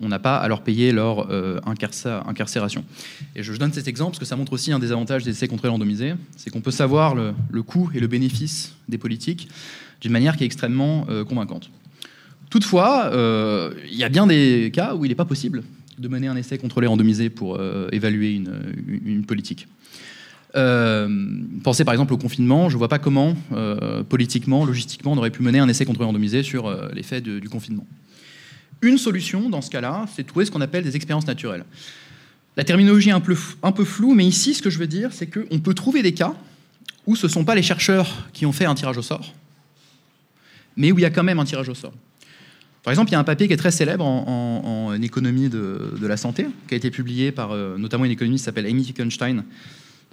on 0.00 0.08
n'a 0.08 0.18
pas 0.18 0.36
à 0.36 0.48
leur 0.48 0.62
payer 0.62 0.92
leur 0.92 1.30
euh, 1.30 1.60
incarcération. 1.66 2.84
Et 3.36 3.42
je 3.42 3.52
donne 3.54 3.72
cet 3.72 3.88
exemple 3.88 4.12
parce 4.12 4.20
que 4.20 4.24
ça 4.24 4.36
montre 4.36 4.52
aussi 4.52 4.72
un 4.72 4.78
des 4.78 4.92
avantages 4.92 5.24
des 5.24 5.30
essais 5.30 5.48
contrôlés 5.48 5.70
randomisés, 5.70 6.14
c'est 6.36 6.50
qu'on 6.50 6.60
peut 6.60 6.70
savoir 6.70 7.14
le, 7.14 7.62
coût 7.62 7.90
et 7.94 8.00
le 8.00 8.06
bénéfice 8.06 8.74
des 8.88 8.98
politiques 8.98 9.48
d'une 10.00 10.12
manière 10.12 10.36
qui 10.36 10.42
est 10.44 10.46
extrêmement 10.46 11.06
euh, 11.08 11.24
convaincante. 11.24 11.70
Toutefois, 12.50 13.10
euh, 13.12 13.72
il 13.90 13.96
y 13.96 14.04
a 14.04 14.08
bien 14.08 14.26
des 14.26 14.70
cas 14.72 14.94
où 14.94 15.04
il 15.04 15.08
n'est 15.08 15.14
pas 15.14 15.24
possible 15.24 15.62
de 15.98 16.08
mener 16.08 16.28
un 16.28 16.36
essai 16.36 16.58
contrôlé 16.58 16.86
randomisé 16.86 17.30
pour 17.30 17.60
évaluer 17.92 18.34
une, 18.34 19.00
une 19.04 19.24
politique. 19.24 19.68
pensez 20.52 21.84
par 21.84 21.94
exemple 21.94 22.12
au 22.12 22.18
confinement, 22.18 22.68
je 22.68 22.74
ne 22.74 22.78
vois 22.78 22.88
pas 22.88 22.98
comment, 22.98 23.36
politiquement, 24.08 24.64
logistiquement, 24.64 25.12
on 25.12 25.18
aurait 25.18 25.30
pu 25.30 25.44
mener 25.44 25.60
un 25.60 25.68
essai 25.68 25.84
contrôlé 25.84 26.06
randomisé 26.06 26.42
sur 26.42 26.68
l'effet 26.92 27.20
du 27.20 27.48
confinement. 27.48 27.86
Une 28.82 28.98
solution, 28.98 29.48
dans 29.48 29.62
ce 29.62 29.70
cas-là, 29.70 30.06
c'est 30.14 30.26
trouver 30.26 30.44
ce 30.44 30.50
qu'on 30.50 30.60
appelle 30.60 30.84
des 30.84 30.96
expériences 30.96 31.26
naturelles. 31.26 31.64
La 32.56 32.64
terminologie 32.64 33.08
est 33.08 33.12
un 33.12 33.20
peu, 33.20 33.36
un 33.62 33.72
peu 33.72 33.84
floue, 33.84 34.14
mais 34.14 34.26
ici, 34.26 34.54
ce 34.54 34.62
que 34.62 34.70
je 34.70 34.78
veux 34.78 34.86
dire, 34.86 35.10
c'est 35.12 35.26
qu'on 35.26 35.58
peut 35.58 35.74
trouver 35.74 36.02
des 36.02 36.14
cas 36.14 36.34
où 37.06 37.16
ce 37.16 37.26
ne 37.26 37.32
sont 37.32 37.44
pas 37.44 37.54
les 37.54 37.62
chercheurs 37.62 38.28
qui 38.32 38.46
ont 38.46 38.52
fait 38.52 38.64
un 38.64 38.74
tirage 38.74 38.96
au 38.96 39.02
sort, 39.02 39.34
mais 40.76 40.92
où 40.92 40.98
il 40.98 41.02
y 41.02 41.06
a 41.06 41.10
quand 41.10 41.24
même 41.24 41.38
un 41.38 41.44
tirage 41.44 41.68
au 41.68 41.74
sort. 41.74 41.92
Par 42.82 42.92
exemple, 42.92 43.10
il 43.10 43.14
y 43.14 43.16
a 43.16 43.18
un 43.18 43.24
papier 43.24 43.46
qui 43.46 43.54
est 43.54 43.58
très 43.58 43.70
célèbre 43.70 44.04
en, 44.04 44.92
économie 45.02 45.48
de, 45.48 46.06
la 46.06 46.16
santé, 46.16 46.46
qui 46.68 46.74
a 46.74 46.76
été 46.76 46.90
publié 46.90 47.32
par 47.32 47.52
euh, 47.52 47.76
notamment 47.76 48.04
une 48.04 48.12
économiste 48.12 48.42
qui 48.42 48.46
s'appelle 48.46 48.66
Amy 48.66 48.84
Fickenstein, 48.84 49.42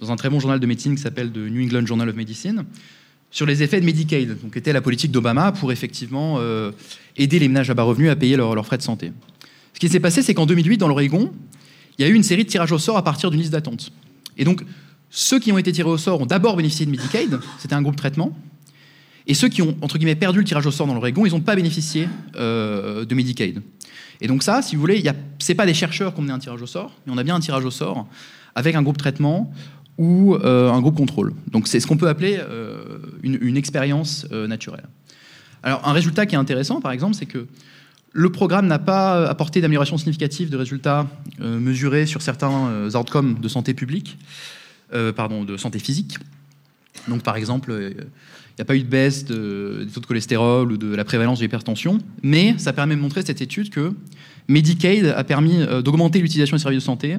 dans 0.00 0.10
un 0.10 0.16
très 0.16 0.28
bon 0.28 0.40
journal 0.40 0.58
de 0.58 0.66
médecine 0.66 0.96
qui 0.96 1.02
s'appelle 1.02 1.30
The 1.30 1.36
New 1.36 1.62
England 1.62 1.86
Journal 1.86 2.08
of 2.08 2.16
Medicine, 2.16 2.64
sur 3.32 3.46
les 3.46 3.62
effets 3.62 3.80
de 3.80 3.86
Medicaid, 3.86 4.40
donc 4.40 4.56
était 4.56 4.72
la 4.72 4.82
politique 4.82 5.10
d'Obama 5.10 5.52
pour 5.52 5.72
effectivement 5.72 6.36
euh, 6.38 6.70
aider 7.16 7.38
les 7.38 7.48
ménages 7.48 7.70
à 7.70 7.74
bas 7.74 7.82
revenus 7.82 8.10
à 8.10 8.16
payer 8.16 8.36
leurs 8.36 8.64
frais 8.64 8.76
de 8.76 8.82
santé. 8.82 9.10
Ce 9.72 9.80
qui 9.80 9.88
s'est 9.88 10.00
passé, 10.00 10.22
c'est 10.22 10.34
qu'en 10.34 10.46
2008, 10.46 10.76
dans 10.76 10.86
l'Oregon, 10.86 11.32
il 11.98 12.02
y 12.02 12.04
a 12.04 12.08
eu 12.10 12.14
une 12.14 12.22
série 12.22 12.44
de 12.44 12.48
tirages 12.48 12.72
au 12.72 12.78
sort 12.78 12.96
à 12.98 13.02
partir 13.02 13.30
d'une 13.30 13.40
liste 13.40 13.52
d'attente. 13.52 13.90
Et 14.36 14.44
donc, 14.44 14.62
ceux 15.10 15.38
qui 15.38 15.50
ont 15.50 15.58
été 15.58 15.72
tirés 15.72 15.88
au 15.88 15.98
sort 15.98 16.20
ont 16.20 16.26
d'abord 16.26 16.56
bénéficié 16.56 16.86
de 16.86 16.90
Medicaid, 16.90 17.40
c'était 17.58 17.74
un 17.74 17.82
groupe 17.82 17.96
traitement, 17.96 18.36
et 19.26 19.34
ceux 19.34 19.48
qui 19.48 19.62
ont, 19.62 19.76
entre 19.80 19.98
guillemets, 19.98 20.14
perdu 20.14 20.40
le 20.40 20.44
tirage 20.44 20.66
au 20.66 20.70
sort 20.70 20.86
dans 20.86 20.94
l'Oregon, 20.94 21.24
ils 21.24 21.32
n'ont 21.32 21.40
pas 21.40 21.56
bénéficié 21.56 22.08
euh, 22.36 23.04
de 23.04 23.14
Medicaid. 23.14 23.62
Et 24.20 24.26
donc 24.26 24.42
ça, 24.42 24.62
si 24.62 24.76
vous 24.76 24.80
voulez, 24.80 25.02
ce 25.38 25.52
n'est 25.52 25.56
pas 25.56 25.66
des 25.66 25.74
chercheurs 25.74 26.12
qui 26.12 26.20
ont 26.20 26.22
mené 26.22 26.34
un 26.34 26.38
tirage 26.38 26.60
au 26.60 26.66
sort, 26.66 26.92
mais 27.06 27.12
on 27.12 27.18
a 27.18 27.22
bien 27.22 27.34
un 27.34 27.40
tirage 27.40 27.64
au 27.64 27.70
sort 27.70 28.06
avec 28.54 28.74
un 28.74 28.82
groupe 28.82 28.98
traitement 28.98 29.52
ou 29.98 30.34
euh, 30.34 30.70
un 30.70 30.80
groupe 30.80 30.96
contrôle. 30.96 31.34
Donc 31.50 31.68
c'est 31.68 31.80
ce 31.80 31.86
qu'on 31.86 31.96
peut 31.96 32.08
appeler 32.08 32.38
euh, 32.40 32.98
une, 33.22 33.56
expérience 33.56 34.26
euh, 34.32 34.46
naturelle. 34.46 34.86
Alors 35.62 35.86
un 35.86 35.92
résultat 35.92 36.26
qui 36.26 36.34
est 36.34 36.38
intéressant, 36.38 36.80
par 36.80 36.92
exemple, 36.92 37.14
c'est 37.14 37.26
que 37.26 37.46
le 38.12 38.30
programme 38.30 38.66
n'a 38.66 38.78
pas 38.78 39.26
apporté 39.28 39.60
d'amélioration 39.60 39.96
significative 39.96 40.50
de 40.50 40.56
résultats 40.58 41.06
mesurés 41.38 42.04
sur 42.04 42.20
certains 42.20 42.94
outcomes 42.94 43.38
de 43.40 43.48
santé 43.48 43.72
publique, 43.72 44.18
pardon, 45.16 45.44
de 45.44 45.56
santé 45.56 45.78
physique. 45.78 46.18
Donc 47.08 47.22
par 47.22 47.36
exemple, 47.36 47.72
il 47.72 47.96
n'y 48.58 48.60
a 48.60 48.66
pas 48.66 48.76
eu 48.76 48.80
de 48.80 48.86
baisse 48.86 49.24
des 49.24 49.86
taux 49.94 50.00
de 50.00 50.04
cholestérol 50.04 50.72
ou 50.72 50.76
de 50.76 50.94
la 50.94 51.04
prévalence 51.06 51.38
de 51.38 51.44
l'hypertension, 51.44 52.00
mais 52.22 52.54
ça 52.58 52.74
permet 52.74 52.96
de 52.96 53.00
montrer 53.00 53.22
cette 53.22 53.40
étude 53.40 53.70
que 53.70 53.94
Medicaid 54.46 55.06
a 55.06 55.24
permis 55.24 55.64
d'augmenter 55.82 56.18
l'utilisation 56.18 56.56
des 56.56 56.62
services 56.62 56.82
de 56.82 56.84
santé, 56.84 57.16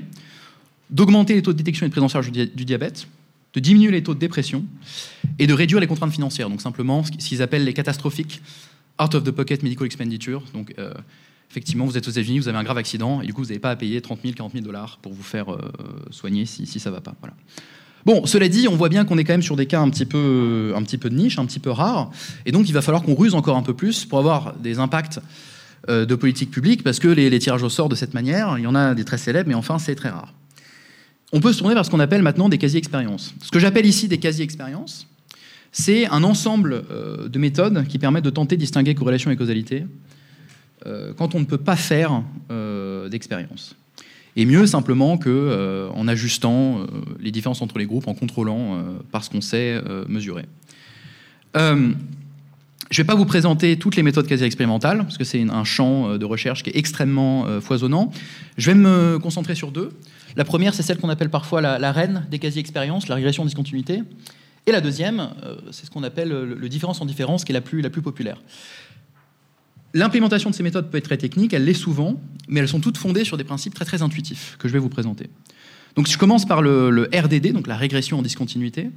d'augmenter 0.90 1.34
les 1.34 1.42
taux 1.42 1.54
de 1.54 1.58
détection 1.58 1.86
et 1.86 1.90
de 1.90 1.92
prise 1.92 2.04
en 2.04 2.08
charge 2.08 2.32
du 2.32 2.66
diabète, 2.66 3.08
de 3.54 3.60
diminuer 3.60 3.92
les 3.92 4.04
taux 4.04 4.14
de 4.14 4.20
dépression 4.20 4.66
et 5.40 5.48
de 5.48 5.54
réduire 5.54 5.80
les 5.80 5.88
contraintes 5.88 6.12
financières. 6.12 6.50
Donc 6.50 6.62
simplement 6.62 7.04
ce 7.04 7.12
qu'ils 7.12 7.42
appellent 7.42 7.66
les 7.66 7.74
catastrophiques 7.74 8.42
out 9.02 9.16
of 9.16 9.24
the 9.24 9.32
pocket 9.32 9.64
medical 9.64 9.86
expenditure, 9.86 10.44
donc 10.54 10.74
euh, 10.78 10.94
effectivement, 11.50 11.86
vous 11.86 11.98
êtes 11.98 12.08
aux 12.08 12.12
États-Unis, 12.12 12.40
vous 12.40 12.48
avez 12.48 12.58
un 12.58 12.64
grave 12.64 12.78
accident, 12.78 13.22
et 13.22 13.26
du 13.26 13.34
coup, 13.34 13.42
vous 13.42 13.48
n'avez 13.48 13.60
pas 13.60 13.72
à 13.72 13.76
payer 13.76 14.02
30 14.02 14.20
000, 14.24 14.34
40 14.36 14.54
000 14.54 14.66
dollars 14.66 15.00
pour 15.02 15.14
vous 15.14 15.24
faire 15.24 15.48
soigner 16.10 16.46
si, 16.46 16.66
ça 16.66 16.90
ne 16.90 16.96
va 16.96 17.02
pas. 17.02 17.16
Bon, 18.06 18.26
cela 18.26 18.50
dit, 18.50 18.68
on 18.68 18.76
voit 18.76 18.90
bien 18.90 19.06
qu'on 19.06 19.18
est 19.18 19.24
quand 19.24 19.34
même 19.34 19.44
sur 19.44 19.56
des 19.56 19.66
cas 19.66 19.80
un 19.80 19.90
petit, 19.90 20.06
peu, 20.06 20.74
un 20.76 20.84
petit 20.84 20.98
peu 20.98 21.10
de 21.10 21.16
niche, 21.16 21.40
un 21.40 21.46
petit 21.46 21.60
peu 21.60 21.70
rares, 21.70 22.12
et 22.46 22.52
donc 22.52 22.68
il 22.68 22.74
va 22.74 22.82
falloir 22.82 23.04
qu'on 23.04 23.16
ruse 23.16 23.34
encore 23.34 23.56
un 23.56 23.62
peu 23.62 23.74
plus 23.74 24.06
pour 24.06 24.20
avoir 24.20 24.56
des 24.56 24.80
impacts 24.80 25.20
euh, 25.90 26.06
de 26.06 26.16
politique 26.16 26.52
publique, 26.52 26.84
parce 26.84 27.00
que 27.00 27.08
les, 27.08 27.40
tirages 27.40 27.64
au 27.64 27.70
sort 27.70 27.88
de 27.88 27.96
cette 27.96 28.14
manière, 28.14 28.58
il 28.58 28.64
y 28.64 28.68
en 28.68 28.76
a 28.76 28.94
des 28.94 29.06
très 29.06 29.18
célèbres, 29.18 29.48
mais 29.48 29.56
enfin 29.56 29.80
c'est 29.80 29.96
très 29.96 30.10
rare. 30.10 30.34
On 31.34 31.42
peut 31.42 31.52
se 31.52 31.60
tourner 31.60 31.74
vers 31.74 31.86
ce 31.86 31.92
qu'on 31.92 32.00
appelle 32.00 32.22
maintenant 32.22 32.48
des 32.48 32.58
quasi-expériences. 32.58 33.34
Ce 33.42 33.52
que 33.52 33.60
j'appelle 33.60 33.86
ici 33.86 34.08
des 34.08 34.20
quasi-expériences, 34.20 35.08
c'est 35.74 36.08
un 36.08 36.24
ensemble 36.24 36.86
euh, 36.92 37.28
de 37.28 37.40
méthodes 37.40 37.86
qui 37.88 38.00
permettent 38.00 38.24
de 38.24 38.30
tenter 38.30 38.56
de 38.56 38.62
distinguer 38.62 38.96
corrélation 38.96 39.32
et 39.32 39.36
causalité 39.36 39.86
euh, 40.86 41.12
quand 41.18 41.36
on 41.36 41.42
ne 41.42 41.46
peut 41.46 41.58
pas 41.58 41.76
faire 41.76 42.24
d'expérience. 43.10 43.76
Et 44.36 44.46
mieux 44.46 44.66
simplement 44.66 45.18
qu'en 45.18 45.30
euh, 45.30 45.90
en 45.90 46.08
ajustant 46.08 46.80
euh, 46.80 46.86
les 47.20 47.32
différences 47.32 47.62
entre 47.62 47.78
les 47.78 47.86
groupes, 47.86 48.08
en 48.08 48.16
contrôlant 48.16 48.78
euh, 48.78 48.82
parce 49.12 49.30
qu'on 49.30 49.42
sait 49.42 49.80
mesurer. 50.08 50.46
Je 52.94 53.02
ne 53.02 53.04
vais 53.04 53.08
pas 53.08 53.16
vous 53.16 53.26
présenter 53.26 53.78
toutes 53.78 53.96
les 53.96 54.04
méthodes 54.04 54.28
quasi 54.28 54.44
expérimentales, 54.44 55.00
parce 55.00 55.18
que 55.18 55.24
c'est 55.24 55.42
un 55.42 55.64
champ 55.64 56.18
de 56.18 56.26
recherche 56.26 56.62
qui 56.62 56.70
est 56.70 56.78
extrêmement 56.78 57.46
foisonnant. 57.60 58.12
Je 58.58 58.70
vais 58.70 58.78
me 58.78 59.18
concentrer 59.18 59.56
sur 59.56 59.72
deux. 59.72 59.92
La 60.36 60.46
première, 60.46 60.76
c'est 60.76 60.84
celle 60.84 60.98
qu'on 60.98 61.10
appelle 61.10 61.32
parfois 61.32 61.60
la, 61.60 61.92
reine 61.92 62.28
des 62.30 62.38
quasi-expériences, 62.38 63.08
la 63.08 63.16
régression 63.16 63.42
en 63.42 63.46
discontinuité. 63.48 64.04
Et 64.68 64.72
la 64.72 64.80
deuxième, 64.80 65.30
c'est 65.72 65.88
ce 65.88 65.92
qu'on 65.92 66.04
appelle 66.04 66.30
le, 66.30 66.70
différence 66.70 67.02
en 67.02 67.06
différence, 67.06 67.44
qui 67.44 67.52
est 67.52 67.54
la 67.54 67.62
plus, 67.62 67.82
la 67.82 67.90
plus 67.90 68.04
populaire. 68.04 68.38
L'implémentation 69.96 70.50
de 70.50 70.56
ces 70.56 70.64
méthodes 70.64 70.90
peut 70.90 70.98
être 70.98 71.06
très 71.06 71.18
technique, 71.18 71.54
elle 71.54 71.66
l'est 71.66 71.74
souvent, 71.74 72.20
mais 72.48 72.60
elles 72.60 72.68
sont 72.68 72.80
toutes 72.80 72.98
fondées 72.98 73.24
sur 73.24 73.38
des 73.38 73.44
principes 73.44 73.76
très 73.76 73.86
très 73.86 74.02
intuitifs 74.02 74.56
que 74.60 74.68
je 74.68 74.74
vais 74.74 74.80
vous 74.80 74.90
présenter. 74.90 75.30
Donc 75.96 76.08
je 76.08 76.18
commence 76.18 76.46
par 76.46 76.64
le, 76.64 77.10
RDD, 77.14 77.54
donc 77.54 77.68
la 77.68 77.78
régression 77.78 78.20
en 78.20 78.22
discontinuité, 78.24 78.90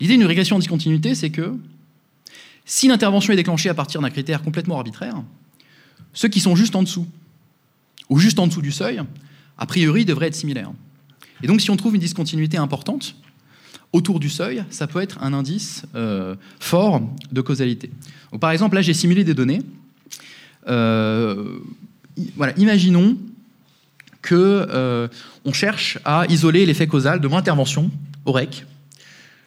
l'idée 0.00 0.16
d'une 0.16 0.26
régression 0.26 0.56
en 0.56 0.58
discontinuité, 0.60 1.16
c'est 1.16 1.30
que 1.30 1.54
si 2.70 2.86
l'intervention 2.86 3.32
est 3.32 3.36
déclenchée 3.36 3.68
à 3.68 3.74
partir 3.74 4.00
d'un 4.00 4.10
critère 4.10 4.42
complètement 4.42 4.76
arbitraire, 4.76 5.24
ceux 6.12 6.28
qui 6.28 6.38
sont 6.38 6.54
juste 6.54 6.76
en 6.76 6.84
dessous, 6.84 7.04
ou 8.08 8.20
juste 8.20 8.38
en 8.38 8.46
dessous 8.46 8.62
du 8.62 8.70
seuil, 8.70 9.02
a 9.58 9.66
priori 9.66 10.04
devraient 10.04 10.28
être 10.28 10.36
similaires. 10.36 10.70
Et 11.42 11.48
donc 11.48 11.60
si 11.60 11.72
on 11.72 11.76
trouve 11.76 11.96
une 11.96 12.00
discontinuité 12.00 12.58
importante, 12.58 13.16
autour 13.92 14.20
du 14.20 14.30
seuil, 14.30 14.62
ça 14.70 14.86
peut 14.86 15.02
être 15.02 15.20
un 15.20 15.32
indice 15.32 15.82
euh, 15.96 16.36
fort 16.60 17.02
de 17.32 17.40
causalité. 17.40 17.90
Par 18.40 18.52
exemple, 18.52 18.76
là 18.76 18.82
j'ai 18.82 18.94
simulé 18.94 19.24
des 19.24 19.34
données 19.34 19.62
euh, 20.68 21.58
imaginons 22.56 23.16
que 24.22 24.36
euh, 24.70 25.08
on 25.44 25.52
cherche 25.52 25.98
à 26.04 26.24
isoler 26.28 26.66
l'effet 26.66 26.86
causal 26.86 27.18
de 27.18 27.26
mon 27.26 27.36
intervention 27.36 27.90
au 28.24 28.30
REC 28.30 28.64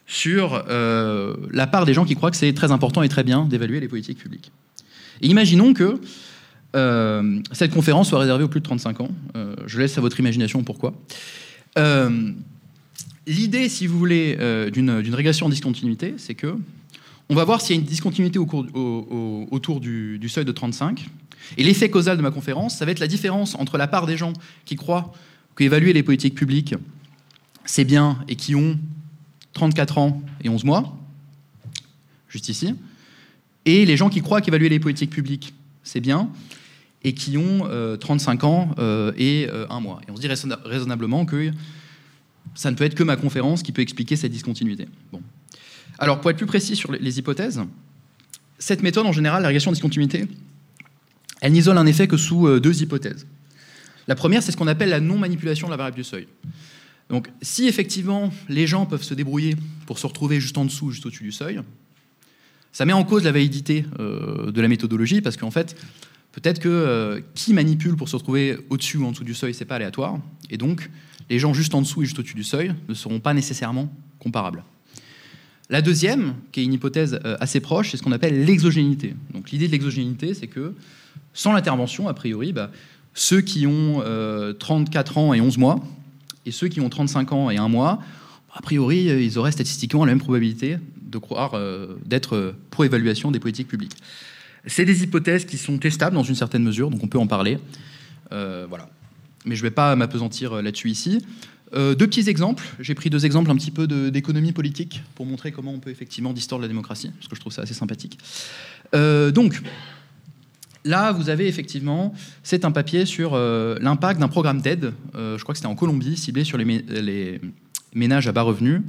sur 0.05 0.63
euh, 0.67 1.35
la 1.51 1.67
part 1.67 1.85
des 1.85 1.93
gens 1.93 2.05
qui 2.05 2.15
croient 2.15 2.31
que 2.31 2.37
c'est 2.37 2.53
très 2.53 2.71
important 2.71 3.03
et 3.03 3.09
très 3.09 3.23
bien 3.23 3.45
d'évaluer 3.45 3.79
les 3.79 3.87
politiques 3.87 4.17
publiques. 4.17 4.51
Et 5.21 5.27
imaginons 5.27 5.73
que 5.73 5.99
cette 7.51 7.71
conférence 7.71 8.09
soit 8.09 8.17
réservée 8.17 8.43
aux 8.43 8.47
plus 8.47 8.59
de 8.59 8.65
35 8.65 9.01
ans. 9.01 9.09
je 9.67 9.79
laisse 9.79 9.95
à 9.99 10.01
votre 10.01 10.19
imagination 10.19 10.63
pourquoi. 10.63 10.95
L'idée, 13.27 13.69
si 13.69 13.85
vous 13.85 13.99
voulez, 13.99 14.35
d'une 14.73 14.89
régression 15.13 15.45
en 15.45 15.49
discontinuité, 15.49 16.15
c'est 16.17 16.33
que 16.33 16.55
on 17.29 17.35
va 17.35 17.45
voir 17.45 17.61
s'il 17.61 17.75
y 17.75 17.79
a 17.79 17.81
une 17.81 17.87
discontinuité 17.87 18.37
autour 18.37 19.79
du, 19.79 20.29
seuil 20.29 20.45
de 20.45 20.51
35. 20.51 21.07
Et 21.57 21.63
l'effet 21.63 21.89
causal 21.89 22.17
de 22.17 22.21
ma 22.21 22.31
conférence, 22.31 22.77
ça 22.77 22.85
va 22.85 22.91
être 22.91 22.99
la 22.99 23.07
différence 23.07 23.55
entre 23.55 23.77
la 23.77 23.87
part 23.87 24.05
des 24.05 24.17
gens 24.17 24.33
qui 24.65 24.75
croient 24.75 25.13
qu'évaluer 25.57 25.93
les 25.93 26.03
politiques 26.03 26.35
publiques, 26.35 26.75
c'est 27.65 27.85
bien 27.85 28.17
et 28.27 28.35
qui 28.35 28.55
ont 28.55 28.77
34 29.53 29.97
ans 29.97 30.21
et 30.43 30.49
11 30.49 30.63
mois, 30.63 30.97
juste 32.29 32.49
ici, 32.49 32.75
et 33.65 33.85
les 33.85 33.97
gens 33.97 34.09
qui 34.09 34.21
croient 34.21 34.41
qu'évaluer 34.41 34.69
les 34.69 34.79
politiques 34.79 35.11
publiques, 35.11 35.53
c'est 35.83 36.01
bien, 36.01 36.29
et 37.03 37.13
qui 37.13 37.37
ont 37.37 37.67
35 37.99 38.43
euh, 38.43 38.47
ans 38.47 38.75
euh, 38.79 39.11
et 39.17 39.47
1 39.49 39.53
euh, 39.53 39.79
mois. 39.79 40.01
Et 40.07 40.11
on 40.11 40.15
se 40.15 40.21
dit 40.21 40.27
raisonnablement 40.27 41.25
que 41.25 41.51
ça 42.55 42.71
ne 42.71 42.75
peut 42.75 42.83
être 42.83 42.95
que 42.95 43.03
ma 43.03 43.15
conférence 43.15 43.63
qui 43.63 43.71
peut 43.71 43.81
expliquer 43.81 44.15
cette 44.15 44.31
discontinuité. 44.31 44.87
Alors, 45.99 46.21
pour 46.21 46.31
être 46.31 46.37
plus 46.37 46.45
précis 46.45 46.75
sur 46.75 46.91
les 46.91 47.19
hypothèses, 47.19 47.61
cette 48.59 48.83
méthode, 48.83 49.05
en 49.05 49.11
général, 49.11 49.41
la 49.41 49.49
régression 49.49 49.71
de 49.71 49.75
discontinuité, 49.75 50.27
elle 51.41 51.51
n'isole 51.51 51.77
un 51.77 51.85
effet 51.85 52.07
que 52.07 52.17
sous 52.17 52.47
euh, 52.47 52.59
deux 52.59 52.81
hypothèses. 52.81 53.27
La 54.07 54.15
première, 54.15 54.41
c'est 54.41 54.51
ce 54.51 54.57
qu'on 54.57 54.67
appelle 54.67 54.89
la 54.89 54.99
non-manipulation 54.99 55.67
de 55.67 55.71
la 55.71 55.77
variable 55.77 55.97
du 55.97 56.03
seuil. 56.03 56.27
Donc, 57.13 57.29
si 57.43 57.67
effectivement 57.67 58.31
les 58.49 58.65
gens 58.65 58.87
peuvent 58.87 59.03
se 59.03 59.13
débrouiller 59.13 59.55
pour 59.85 59.99
se 59.99 60.07
retrouver 60.07 60.39
juste 60.39 60.57
en 60.57 60.65
dessous, 60.65 60.89
juste 60.89 61.05
au-dessus 61.05 61.23
du 61.23 61.31
seuil, 61.31 61.61
ça 62.71 62.85
met 62.85 62.93
en 62.93 63.03
cause 63.03 63.23
la 63.23 63.31
validité 63.31 63.85
euh, 63.99 64.49
de 64.49 64.59
la 64.59 64.67
méthodologie, 64.67 65.21
parce 65.21 65.37
qu'en 65.37 65.51
fait, 65.51 65.79
peut-être 66.31 66.57
que 66.57 66.69
euh, 66.69 67.21
qui 67.35 67.53
manipule 67.53 67.95
pour 67.95 68.09
se 68.09 68.15
retrouver 68.15 68.57
au-dessus 68.71 68.97
ou 68.97 69.05
en 69.05 69.11
dessous 69.11 69.23
du 69.23 69.35
seuil, 69.35 69.53
c'est 69.53 69.63
pas 69.63 69.75
aléatoire, 69.75 70.17
et 70.49 70.57
donc 70.57 70.89
les 71.29 71.37
gens 71.37 71.53
juste 71.53 71.75
en 71.75 71.83
dessous 71.83 72.01
et 72.01 72.05
juste 72.05 72.17
au-dessus 72.17 72.33
du 72.33 72.43
seuil 72.43 72.73
ne 72.89 72.95
seront 72.95 73.19
pas 73.19 73.35
nécessairement 73.35 73.95
comparables. 74.17 74.63
La 75.69 75.83
deuxième, 75.83 76.33
qui 76.51 76.61
est 76.61 76.63
une 76.63 76.73
hypothèse 76.73 77.19
euh, 77.25 77.37
assez 77.39 77.59
proche, 77.59 77.91
c'est 77.91 77.97
ce 77.97 78.01
qu'on 78.01 78.11
appelle 78.11 78.43
l'exogénité. 78.43 79.13
Donc 79.35 79.51
l'idée 79.51 79.67
de 79.67 79.71
l'exogénité, 79.71 80.33
c'est 80.33 80.47
que 80.47 80.73
sans 81.35 81.53
l'intervention, 81.53 82.07
a 82.07 82.15
priori, 82.15 82.53
bah, 82.53 82.71
ceux 83.13 83.41
qui 83.41 83.67
ont 83.67 84.03
34 84.57 85.17
euh, 85.17 85.21
ans 85.21 85.33
et 85.35 85.41
11 85.41 85.59
mois, 85.59 85.79
et 86.45 86.51
ceux 86.51 86.67
qui 86.67 86.81
ont 86.81 86.89
35 86.89 87.31
ans 87.31 87.49
et 87.49 87.57
1 87.57 87.67
mois, 87.67 87.99
a 88.53 88.61
priori, 88.61 89.09
euh, 89.09 89.21
ils 89.21 89.37
auraient 89.37 89.51
statistiquement 89.51 90.05
la 90.05 90.11
même 90.11 90.19
probabilité 90.19 90.77
de 91.01 91.17
croire 91.19 91.53
d'être 92.05 92.55
pro-évaluation 92.71 93.29
des 93.29 93.39
politiques 93.39 93.67
publiques. 93.67 93.95
C'est 94.65 94.83
des 94.83 95.03
hypothèses 95.03 95.45
qui 95.45 95.59
sont 95.59 95.77
testables 95.77 96.15
dans 96.15 96.23
une 96.23 96.33
certaine 96.33 96.63
mesure, 96.63 96.89
donc 96.89 97.03
on 97.03 97.07
peut 97.07 97.19
en 97.19 97.27
parler. 97.27 97.59
voilà. 98.31 98.89
Mais 99.45 99.55
je 99.55 99.61
ne 99.61 99.67
vais 99.67 99.75
pas 99.75 99.95
m'apesantir 99.95 100.59
là-dessus 100.59 100.89
ici. 100.89 101.21
Euh, 101.75 101.95
deux 101.95 102.07
petits 102.07 102.29
exemples. 102.29 102.63
J'ai 102.79 102.93
pris 102.93 103.09
deux 103.09 103.25
exemples 103.25 103.49
un 103.49 103.55
petit 103.55 103.71
peu 103.71 103.87
d'économie 103.87 104.51
politique 104.51 105.01
pour 105.15 105.25
montrer 105.25 105.51
comment 105.51 105.73
on 105.73 105.79
peut 105.79 105.89
effectivement 105.89 106.33
distordre 106.33 106.61
la 106.61 106.67
démocratie, 106.67 107.09
parce 107.09 107.27
que 107.27 107.35
je 107.35 107.39
trouve 107.39 107.53
ça 107.53 107.63
assez 107.63 107.73
sympathique. 107.73 108.19
Euh, 108.93 109.31
donc, 109.31 109.61
là, 110.85 111.11
vous 111.11 111.29
avez 111.29 111.47
effectivement, 111.47 112.13
c'est 112.43 112.65
un 112.65 112.71
papier 112.71 113.05
sur 113.05 113.33
euh, 113.33 113.77
l'impact 113.81 114.19
d'un 114.19 114.27
programme 114.27 114.61
d'aide, 114.61 114.93
je 115.13 115.41
crois 115.41 115.53
que 115.53 115.57
c'était 115.57 115.67
en 115.67 115.75
Colombie, 115.75 116.17
ciblé 116.17 116.43
sur 116.43 116.57
les 116.57 117.41
ménages 117.93 118.27
à 118.27 118.31
bas 118.31 118.41
revenus, 118.41 118.81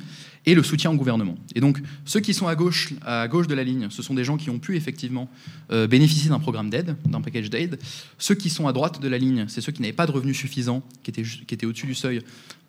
et 0.46 0.54
le 0.54 0.62
soutien 0.62 0.90
au 0.90 0.94
gouvernement. 0.94 1.36
Et 1.54 1.60
donc, 1.60 1.80
ceux 2.04 2.20
qui 2.20 2.34
sont 2.34 2.46
à 2.46 2.54
gauche, 2.54 2.92
à 3.04 3.28
gauche 3.28 3.46
de 3.46 3.54
la 3.54 3.64
ligne, 3.64 3.88
ce 3.90 4.02
sont 4.02 4.14
des 4.14 4.24
gens 4.24 4.36
qui 4.36 4.50
ont 4.50 4.58
pu 4.58 4.76
effectivement 4.76 5.28
euh, 5.70 5.86
bénéficier 5.86 6.28
d'un 6.28 6.38
programme 6.38 6.70
d'aide, 6.70 6.96
d'un 7.06 7.20
package 7.20 7.50
d'aide. 7.50 7.78
Ceux 8.18 8.34
qui 8.34 8.50
sont 8.50 8.68
à 8.68 8.72
droite 8.72 9.00
de 9.00 9.08
la 9.08 9.18
ligne, 9.18 9.46
c'est 9.48 9.60
ceux 9.60 9.72
qui 9.72 9.80
n'avaient 9.82 9.94
pas 9.94 10.06
de 10.06 10.12
revenus 10.12 10.36
suffisants, 10.36 10.82
qui 11.02 11.10
étaient, 11.10 11.22
qui 11.22 11.54
étaient 11.54 11.66
au-dessus 11.66 11.86
du 11.86 11.94
seuil 11.94 12.20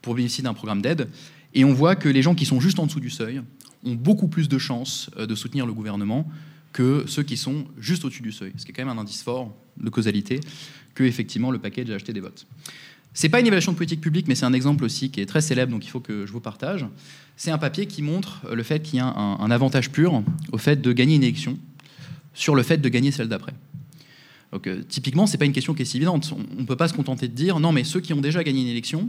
pour 0.02 0.16
bénéficier 0.16 0.44
d'un 0.44 0.54
programme 0.54 0.82
d'aide. 0.82 1.10
Et 1.54 1.66
on 1.66 1.74
voit 1.74 1.96
que 1.96 2.10
les 2.10 2.22
gens 2.22 2.36
qui 2.36 2.46
sont 2.46 2.60
juste 2.60 2.80
en 2.80 2.86
dessous 2.86 3.00
du 3.00 3.10
seuil 3.10 3.42
ont 3.84 3.96
beaucoup 3.96 4.28
plus 4.28 4.48
de 4.48 4.58
chances 4.58 5.10
euh, 5.18 5.26
de 5.26 5.36
soutenir 5.36 5.66
le 5.66 5.74
gouvernement 5.74 6.28
que 6.76 7.06
ceux 7.08 7.24
qui 7.24 7.38
sont 7.38 7.64
juste 7.80 8.04
au-dessus 8.04 8.22
du 8.22 8.34
seuil, 8.34 8.52
ce 8.58 8.66
qui 8.66 8.72
est 8.72 8.74
quand 8.74 8.84
même 8.84 8.98
un 8.98 9.02
indice 9.02 9.24
fort 9.24 9.56
de 9.78 9.90
causalité 9.90 10.42
que 10.94 11.06
effectivement 11.06 11.50
le 11.50 11.58
package 11.58 11.90
a 11.90 11.96
acheté 11.96 12.12
des 12.12 12.20
votes. 12.20 12.46
C'est 13.14 13.30
pas 13.30 13.40
une 13.40 13.48
évaluation 13.48 13.72
de 13.72 13.78
politique 13.78 14.02
publique, 14.02 14.28
mais 14.28 14.36
c'est 14.36 14.46
un 14.46 14.52
exemple 14.52 14.84
aussi 14.84 15.10
qui 15.10 15.22
est 15.22 15.26
très 15.26 15.40
célèbre, 15.40 15.72
donc 15.72 15.86
il 15.86 15.90
faut 15.90 16.02
que 16.02 16.26
je 16.26 16.34
vous 16.34 16.42
partage. 16.42 16.86
C'est 17.38 17.50
un 17.50 17.58
papier 17.58 17.86
qui 17.86 18.02
montre 18.02 18.42
le 18.54 18.62
fait 18.62 18.82
qu'il 18.82 18.98
y 18.98 19.00
a 19.00 19.06
un, 19.06 19.52
avantage 19.52 19.90
pur 19.90 20.22
au 20.52 20.58
fait 20.58 20.82
de 20.82 20.92
gagner 20.92 21.16
une 21.16 21.24
élection 21.24 21.58
sur 22.34 22.56
le 22.56 22.62
fait 22.62 22.80
de 22.80 22.90
gagner 22.90 23.12
celle 23.12 23.30
d'après. 23.30 23.54
Donc, 24.52 24.68
euh, 24.68 24.84
typiquement, 24.84 25.28
c'est 25.28 25.38
pas 25.38 25.46
une 25.46 25.54
question 25.54 25.74
qui 25.74 25.84
est 25.84 25.86
si 25.86 25.96
évidente. 25.96 26.34
On 26.58 26.62
ne 26.62 26.66
peut 26.66 26.76
pas 26.76 26.90
se 26.90 26.94
contenter 26.94 27.30
de 27.30 27.34
dire 27.34 27.62
non, 27.62 27.72
mais 27.72 27.86
ceux 27.86 28.02
qui 28.02 28.14
ont 28.14 28.20
déjà 28.20 28.44
gagné 28.44 28.62
une 28.64 28.68
élection, 28.68 29.08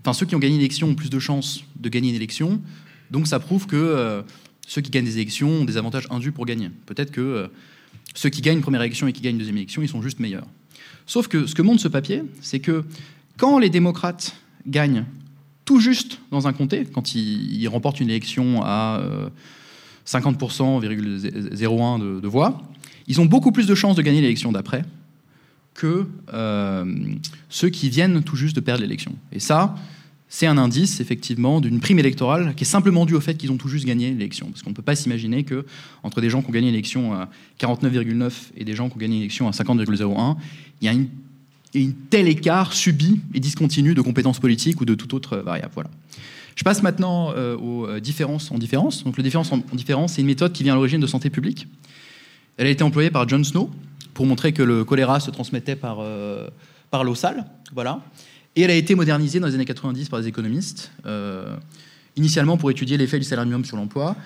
enfin 0.00 0.12
ceux 0.12 0.26
qui 0.26 0.36
ont 0.36 0.38
gagné 0.38 0.54
une 0.54 0.60
élection 0.60 0.86
ont 0.86 0.94
plus 0.94 1.10
de 1.10 1.18
chances 1.18 1.64
de 1.80 1.88
gagner 1.88 2.10
une 2.10 2.16
élection, 2.16 2.62
donc 3.10 3.26
ça 3.26 3.40
prouve 3.40 3.66
que 3.66 3.74
euh, 3.74 4.22
ceux 4.66 4.80
qui 4.80 4.90
gagnent 4.90 5.04
des 5.04 5.16
élections 5.16 5.48
ont 5.48 5.64
des 5.64 5.76
avantages 5.76 6.06
indus 6.10 6.32
pour 6.32 6.44
gagner. 6.44 6.70
Peut-être 6.86 7.12
que 7.12 7.20
euh, 7.20 7.46
ceux 8.14 8.28
qui 8.28 8.42
gagnent 8.42 8.56
une 8.56 8.62
première 8.62 8.82
élection 8.82 9.06
et 9.06 9.12
qui 9.12 9.22
gagnent 9.22 9.34
une 9.34 9.38
deuxième 9.38 9.56
élection, 9.56 9.82
ils 9.82 9.88
sont 9.88 10.02
juste 10.02 10.18
meilleurs. 10.18 10.46
Sauf 11.06 11.28
que 11.28 11.46
ce 11.46 11.54
que 11.54 11.62
montre 11.62 11.80
ce 11.80 11.88
papier, 11.88 12.24
c'est 12.40 12.58
que 12.58 12.84
quand 13.36 13.58
les 13.58 13.70
démocrates 13.70 14.36
gagnent 14.66 15.04
tout 15.64 15.78
juste 15.78 16.18
dans 16.30 16.48
un 16.48 16.52
comté, 16.52 16.84
quand 16.84 17.14
ils, 17.14 17.66
remportent 17.68 18.00
une 18.00 18.10
élection 18.10 18.62
à 18.64 19.00
50,01% 20.06 20.84
euh, 20.84 22.20
de, 22.20 22.28
voix, 22.28 22.62
ils 23.06 23.20
ont 23.20 23.26
beaucoup 23.26 23.52
plus 23.52 23.66
de 23.66 23.74
chances 23.74 23.96
de 23.96 24.02
gagner 24.02 24.20
l'élection 24.20 24.50
d'après 24.50 24.84
que 25.74 26.06
euh, 26.32 27.14
ceux 27.50 27.68
qui 27.68 27.88
viennent 27.90 28.22
tout 28.22 28.36
juste 28.36 28.56
de 28.56 28.60
perdre 28.60 28.82
l'élection. 28.82 29.14
Et 29.32 29.40
ça, 29.40 29.76
c'est 30.28 30.46
un 30.46 30.58
indice, 30.58 31.00
effectivement, 31.00 31.60
d'une 31.60 31.78
prime 31.78 31.98
électorale 31.98 32.54
qui 32.56 32.64
est 32.64 32.66
simplement 32.66 33.06
due 33.06 33.14
au 33.14 33.20
fait 33.20 33.34
qu'ils 33.34 33.52
ont 33.52 33.56
tout 33.56 33.68
juste 33.68 33.84
gagné 33.84 34.10
l'élection. 34.10 34.48
Parce 34.48 34.62
qu'on 34.62 34.70
ne 34.70 34.74
peut 34.74 34.82
pas 34.82 34.96
s'imaginer 34.96 35.44
que 35.44 35.64
entre 36.02 36.20
des 36.20 36.30
gens 36.30 36.42
qui 36.42 36.48
ont 36.48 36.52
gagné 36.52 36.70
l'élection 36.70 37.14
à 37.14 37.28
49,9 37.60 38.32
et 38.56 38.64
des 38.64 38.74
gens 38.74 38.88
qui 38.88 38.96
ont 38.96 38.98
gagné 38.98 39.16
l'élection 39.16 39.46
à 39.46 39.52
50,01, 39.52 40.36
il 40.80 40.84
y 40.84 40.88
a 40.88 40.92
une, 40.92 41.92
tel 42.10 42.26
écart 42.26 42.72
subi 42.72 43.20
et 43.34 43.40
discontinu 43.40 43.94
de 43.94 44.00
compétences 44.00 44.40
politiques 44.40 44.80
ou 44.80 44.84
de 44.84 44.94
toute 44.94 45.14
autre 45.14 45.36
variable. 45.36 45.72
Voilà. 45.74 45.90
Je 46.56 46.64
passe 46.64 46.82
maintenant 46.82 47.32
euh, 47.36 47.56
aux 47.56 47.86
euh, 47.86 48.00
différences 48.00 48.50
en 48.50 48.58
différence. 48.58 49.04
Donc, 49.04 49.18
le 49.18 49.22
différence 49.22 49.52
en 49.52 49.58
différence, 49.74 50.14
c'est 50.14 50.22
une 50.22 50.26
méthode 50.26 50.52
qui 50.52 50.62
vient 50.62 50.72
à 50.72 50.76
l'origine 50.76 51.00
de 51.00 51.06
santé 51.06 51.28
publique. 51.28 51.68
Elle 52.56 52.66
a 52.66 52.70
été 52.70 52.82
employée 52.82 53.10
par 53.10 53.28
John 53.28 53.44
Snow 53.44 53.70
pour 54.14 54.26
montrer 54.26 54.52
que 54.52 54.62
le 54.62 54.84
choléra 54.84 55.20
se 55.20 55.30
transmettait 55.30 55.76
par, 55.76 55.98
euh, 56.00 56.48
par 56.90 57.04
l'eau 57.04 57.14
sale. 57.14 57.44
Voilà. 57.74 58.00
Et 58.56 58.62
elle 58.62 58.70
a 58.70 58.74
été 58.74 58.94
modernisée 58.94 59.38
dans 59.38 59.46
les 59.46 59.54
années 59.54 59.66
90 59.66 60.08
par 60.08 60.20
des 60.20 60.28
économistes, 60.28 60.90
euh, 61.04 61.54
initialement 62.16 62.56
pour 62.56 62.70
étudier 62.70 62.96
l'effet 62.96 63.18
du 63.18 63.24
salaire 63.24 63.44
minimum 63.44 63.66
sur 63.66 63.76
l'emploi. 63.76 64.16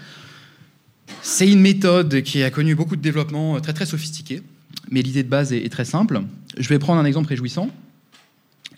C'est 1.21 1.51
une 1.51 1.61
méthode 1.61 2.23
qui 2.23 2.43
a 2.45 2.51
connu 2.51 2.77
beaucoup 2.77 2.95
de 2.95 3.03
développement 3.03 3.57
euh, 3.57 3.61
très 3.61 3.73
très 3.73 3.87
sophistiqué, 3.87 4.43
mais 4.89 5.03
l'idée 5.03 5.25
de 5.25 5.29
base 5.29 5.53
est, 5.53 5.69
très 5.69 5.85
simple. 5.85 6.23
Je 6.57 6.69
vais 6.69 6.79
prendre 6.79 7.01
un 7.01 7.05
exemple 7.05 7.29
réjouissant. 7.29 7.71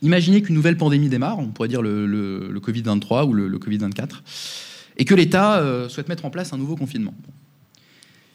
Imaginez 0.00 0.40
qu'une 0.40 0.54
nouvelle 0.54 0.78
pandémie 0.78 1.10
démarre, 1.10 1.38
on 1.38 1.48
pourrait 1.48 1.68
dire 1.68 1.82
le, 1.82 2.58
Covid-23 2.58 3.28
ou 3.28 3.34
le, 3.34 3.58
Covid-24, 3.58 4.22
et 4.96 5.04
que 5.04 5.14
l'État 5.14 5.58
euh, 5.58 5.90
souhaite 5.90 6.08
mettre 6.08 6.24
en 6.24 6.30
place 6.30 6.54
un 6.54 6.58
nouveau 6.58 6.76
confinement. 6.76 7.14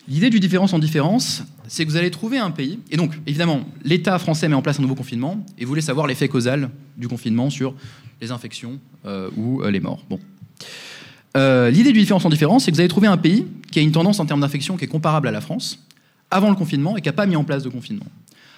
L'idée 0.07 0.29
du 0.29 0.39
différence 0.39 0.71
en 0.71 0.79
différence, 0.79 1.43
c'est 1.67 1.85
que 1.85 1.91
vous 1.91 1.97
allez 1.97 2.11
trouver 2.11 2.37
un 2.37 2.51
pays, 2.51 2.79
et 2.91 2.95
donc 2.95 3.19
évidemment, 3.27 3.65
l'État 3.83 4.17
français 4.19 4.47
met 4.47 4.55
en 4.55 4.61
place 4.61 4.79
un 4.79 4.81
nouveau 4.81 4.95
confinement, 4.95 5.45
et 5.57 5.65
vous 5.65 5.69
voulez 5.69 5.81
savoir 5.81 6.07
l'effet 6.07 6.29
causal 6.29 6.69
du 6.95 7.09
confinement 7.09 7.49
sur 7.49 7.73
les 8.21 8.31
infections 8.31 8.79
euh, 9.05 9.29
ou 9.35 9.61
euh, 9.61 9.69
les 9.69 9.81
morts. 9.81 10.05
Bon. 10.09 10.19
Euh, 11.35 11.69
l'idée 11.69 11.91
du 11.91 11.99
différence 11.99 12.23
en 12.23 12.29
différence, 12.29 12.63
c'est 12.63 12.71
que 12.71 12.75
vous 12.75 12.79
allez 12.79 12.89
trouver 12.89 13.07
un 13.07 13.17
pays 13.17 13.47
qui 13.69 13.79
a 13.79 13.81
une 13.81 13.91
tendance 13.91 14.21
en 14.21 14.25
termes 14.25 14.39
d'infection 14.39 14.77
qui 14.77 14.85
est 14.85 14.87
comparable 14.87 15.27
à 15.27 15.31
la 15.31 15.41
France, 15.41 15.85
avant 16.31 16.49
le 16.49 16.55
confinement, 16.55 16.95
et 16.95 17.01
qui 17.01 17.09
n'a 17.09 17.13
pas 17.13 17.25
mis 17.25 17.35
en 17.35 17.43
place 17.43 17.63
de 17.63 17.69
confinement. 17.69 18.07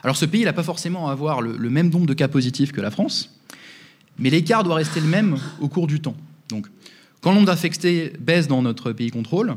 Alors 0.04 0.18
ce 0.18 0.26
pays 0.26 0.46
n'a 0.46 0.54
pas 0.54 0.64
forcément 0.64 1.10
à 1.10 1.12
avoir 1.12 1.42
le, 1.42 1.58
le, 1.58 1.70
même 1.72 1.90
nombre 1.90 2.06
de 2.06 2.14
cas 2.14 2.28
positifs 2.28 2.72
que 2.72 2.80
la 2.80 2.92
France, 2.92 3.36
mais 4.20 4.30
l'écart 4.30 4.64
doit 4.64 4.76
rester 4.76 5.00
le 5.00 5.08
même 5.08 5.38
au 5.60 5.68
cours 5.68 5.88
du 5.88 6.00
temps. 6.00 6.16
Donc, 6.48 6.68
quand 7.22 7.32
le 7.32 7.38
nombre 7.38 7.48
d'infectés 7.48 8.14
baisse 8.20 8.48
dans 8.48 8.62
notre 8.62 8.92
pays 8.92 9.10
contrôle, 9.10 9.56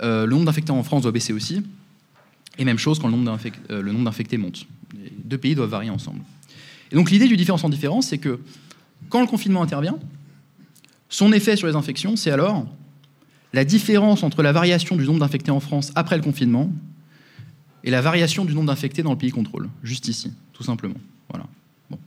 le 0.00 0.26
nombre 0.26 0.44
d'infectés 0.44 0.72
en 0.72 0.82
France 0.82 1.02
doit 1.02 1.12
baisser 1.12 1.32
aussi. 1.32 1.62
Et 2.58 2.64
même 2.64 2.78
chose 2.78 2.98
quand 2.98 3.08
le 3.08 3.16
nombre 3.16 3.38
euh, 3.70 4.04
d'infectés 4.04 4.36
monte. 4.36 4.66
Les 4.94 5.12
deux 5.24 5.38
pays 5.38 5.54
doivent 5.54 5.70
varier 5.70 5.90
ensemble. 5.90 6.20
Et 6.90 6.96
donc 6.96 7.10
l'idée 7.10 7.28
du 7.28 7.36
différence 7.36 7.64
en 7.64 7.68
différence, 7.68 8.08
c'est 8.08 8.18
que 8.18 8.40
quand 9.08 9.20
le 9.20 9.26
confinement 9.26 9.62
intervient, 9.62 9.98
son 11.08 11.32
effet 11.32 11.56
sur 11.56 11.66
les 11.66 11.76
infections, 11.76 12.16
c'est 12.16 12.30
alors 12.30 12.66
la 13.52 13.64
différence 13.64 14.22
entre 14.22 14.42
la 14.42 14.52
variation 14.52 14.96
du 14.96 15.04
nombre 15.04 15.20
d'infectés 15.20 15.50
en 15.50 15.60
France 15.60 15.92
après 15.94 16.16
le 16.16 16.22
confinement 16.22 16.70
et 17.84 17.90
la 17.90 18.00
variation 18.00 18.44
du 18.44 18.54
nombre 18.54 18.66
d'infectés 18.66 19.02
dans 19.02 19.12
le 19.12 19.18
pays 19.18 19.30
contrôle, 19.30 19.68
juste 19.82 20.08
ici, 20.08 20.32
tout 20.52 20.64
simplement. 20.64 20.96
Voilà. 21.30 21.46
Bon. 21.90 21.98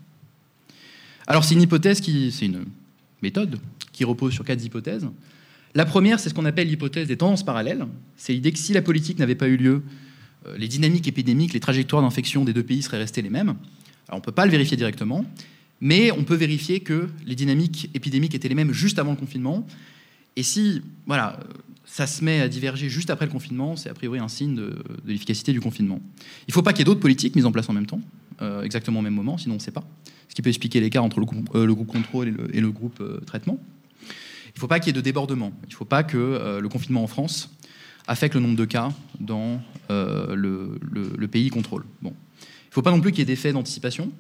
Alors 1.28 1.44
c'est 1.44 1.56
une 1.56 1.62
hypothèse 1.62 2.02
qui, 2.02 2.32
c'est 2.32 2.46
une 2.46 2.66
méthode 3.22 3.58
qui 3.92 4.04
repose 4.04 4.34
sur 4.34 4.44
quatre 4.44 4.64
hypothèses. 4.64 5.08
La 5.74 5.86
première, 5.86 6.20
c'est 6.20 6.30
ce 6.30 6.34
qu'on 6.34 6.46
appelle 6.46 6.68
l'hypothèse 6.68 7.08
des 7.08 7.18
tendances 7.18 7.44
parallèles. 7.44 7.86
C'est 8.18 8.34
l'idée 8.34 8.52
que 8.52 8.60
si 8.60 8.74
la 8.74 8.82
politique 8.82 9.20
n'avait 9.20 9.36
pas 9.36 9.48
eu 9.48 9.58
lieu, 9.58 9.84
euh, 10.48 10.58
les 10.58 10.68
dynamiques 10.68 11.08
épidémiques, 11.08 11.54
les 11.54 11.60
trajectoires 11.60 12.02
d'infection 12.02 12.44
des 12.44 12.54
deux 12.54 12.64
pays 12.64 12.82
seraient 12.82 12.98
restées 12.98 13.22
les 13.22 13.30
mêmes. 13.30 13.56
Alors 14.08 14.18
on 14.18 14.18
ne 14.18 14.22
peut 14.24 14.32
pas 14.32 14.46
le 14.46 14.52
vérifier 14.52 14.76
directement, 14.76 15.26
mais 15.80 16.12
on 16.12 16.24
peut 16.24 16.36
vérifier 16.36 16.82
que 16.82 17.08
les 17.26 17.36
dynamiques 17.36 17.90
épidémiques 17.94 18.36
étaient 18.36 18.50
les 18.50 18.56
mêmes 18.56 18.74
juste 18.74 19.00
avant 19.00 19.12
le 19.12 19.18
confinement. 19.18 19.66
Et 20.36 20.44
si 20.44 20.82
voilà, 21.08 21.40
ça 21.86 22.08
se 22.08 22.24
met 22.24 22.42
à 22.42 22.48
diverger 22.48 22.90
juste 22.90 23.10
après 23.10 23.26
le 23.26 23.32
confinement, 23.32 23.76
c'est 23.76 23.90
a 23.90 23.94
priori 23.94 24.20
un 24.20 24.28
signe 24.28 24.56
de, 24.56 24.76
l'efficacité 25.06 25.54
du 25.54 25.62
confinement. 25.62 26.02
Il 26.48 26.50
ne 26.52 26.54
faut 26.54 26.62
pas 26.62 26.74
qu'il 26.74 26.80
y 26.80 26.82
ait 26.84 26.86
d'autres 26.86 27.00
politiques 27.00 27.36
mises 27.36 27.46
en 27.46 27.52
place 27.52 27.70
en 27.70 27.74
même 27.74 27.86
temps, 27.86 28.02
euh, 28.42 28.64
exactement 28.64 29.00
au 29.00 29.04
même 29.04 29.14
moment, 29.14 29.38
sinon 29.38 29.56
on 29.56 29.58
ne 29.58 29.62
sait 29.62 29.72
pas. 29.72 29.84
Ce 30.28 30.36
qui 30.36 30.42
peut 30.42 30.50
expliquer 30.50 30.80
l'écart 30.80 31.04
entre 31.04 31.20
le, 31.20 31.26
euh, 31.56 31.74
groupe 31.74 31.88
contrôle 31.88 32.50
et 32.54 32.62
le, 32.62 32.72
groupe 32.72 33.04
traitement. 33.26 33.60
Il 34.52 34.58
ne 34.58 34.60
faut 34.60 34.68
pas 34.68 34.80
qu'il 34.80 34.88
y 34.88 34.90
ait 34.92 34.94
de 34.94 35.02
débordement. 35.02 35.54
Il 35.64 35.70
ne 35.70 35.76
faut 35.76 35.86
pas 35.86 36.04
que 36.04 36.18
euh, 36.18 36.60
le 36.60 36.70
confinement 36.70 37.04
en 37.04 37.08
France 37.08 37.50
affecte 38.08 38.36
le 38.36 38.42
nombre 38.42 38.58
de 38.58 38.66
cas 38.66 38.92
dans 39.20 39.62
euh, 39.90 40.36
le, 40.36 41.28
pays 41.28 41.50
contrôle. 41.50 41.86
Il 42.04 42.08
ne 42.08 42.14
faut 42.72 42.82
pas 42.82 42.92
non 42.92 43.00
plus 43.00 43.12
qu'il 43.12 43.20
y 43.20 43.22
ait 43.22 43.26
d'effets 43.26 43.54
d'anticipation. 43.54 44.12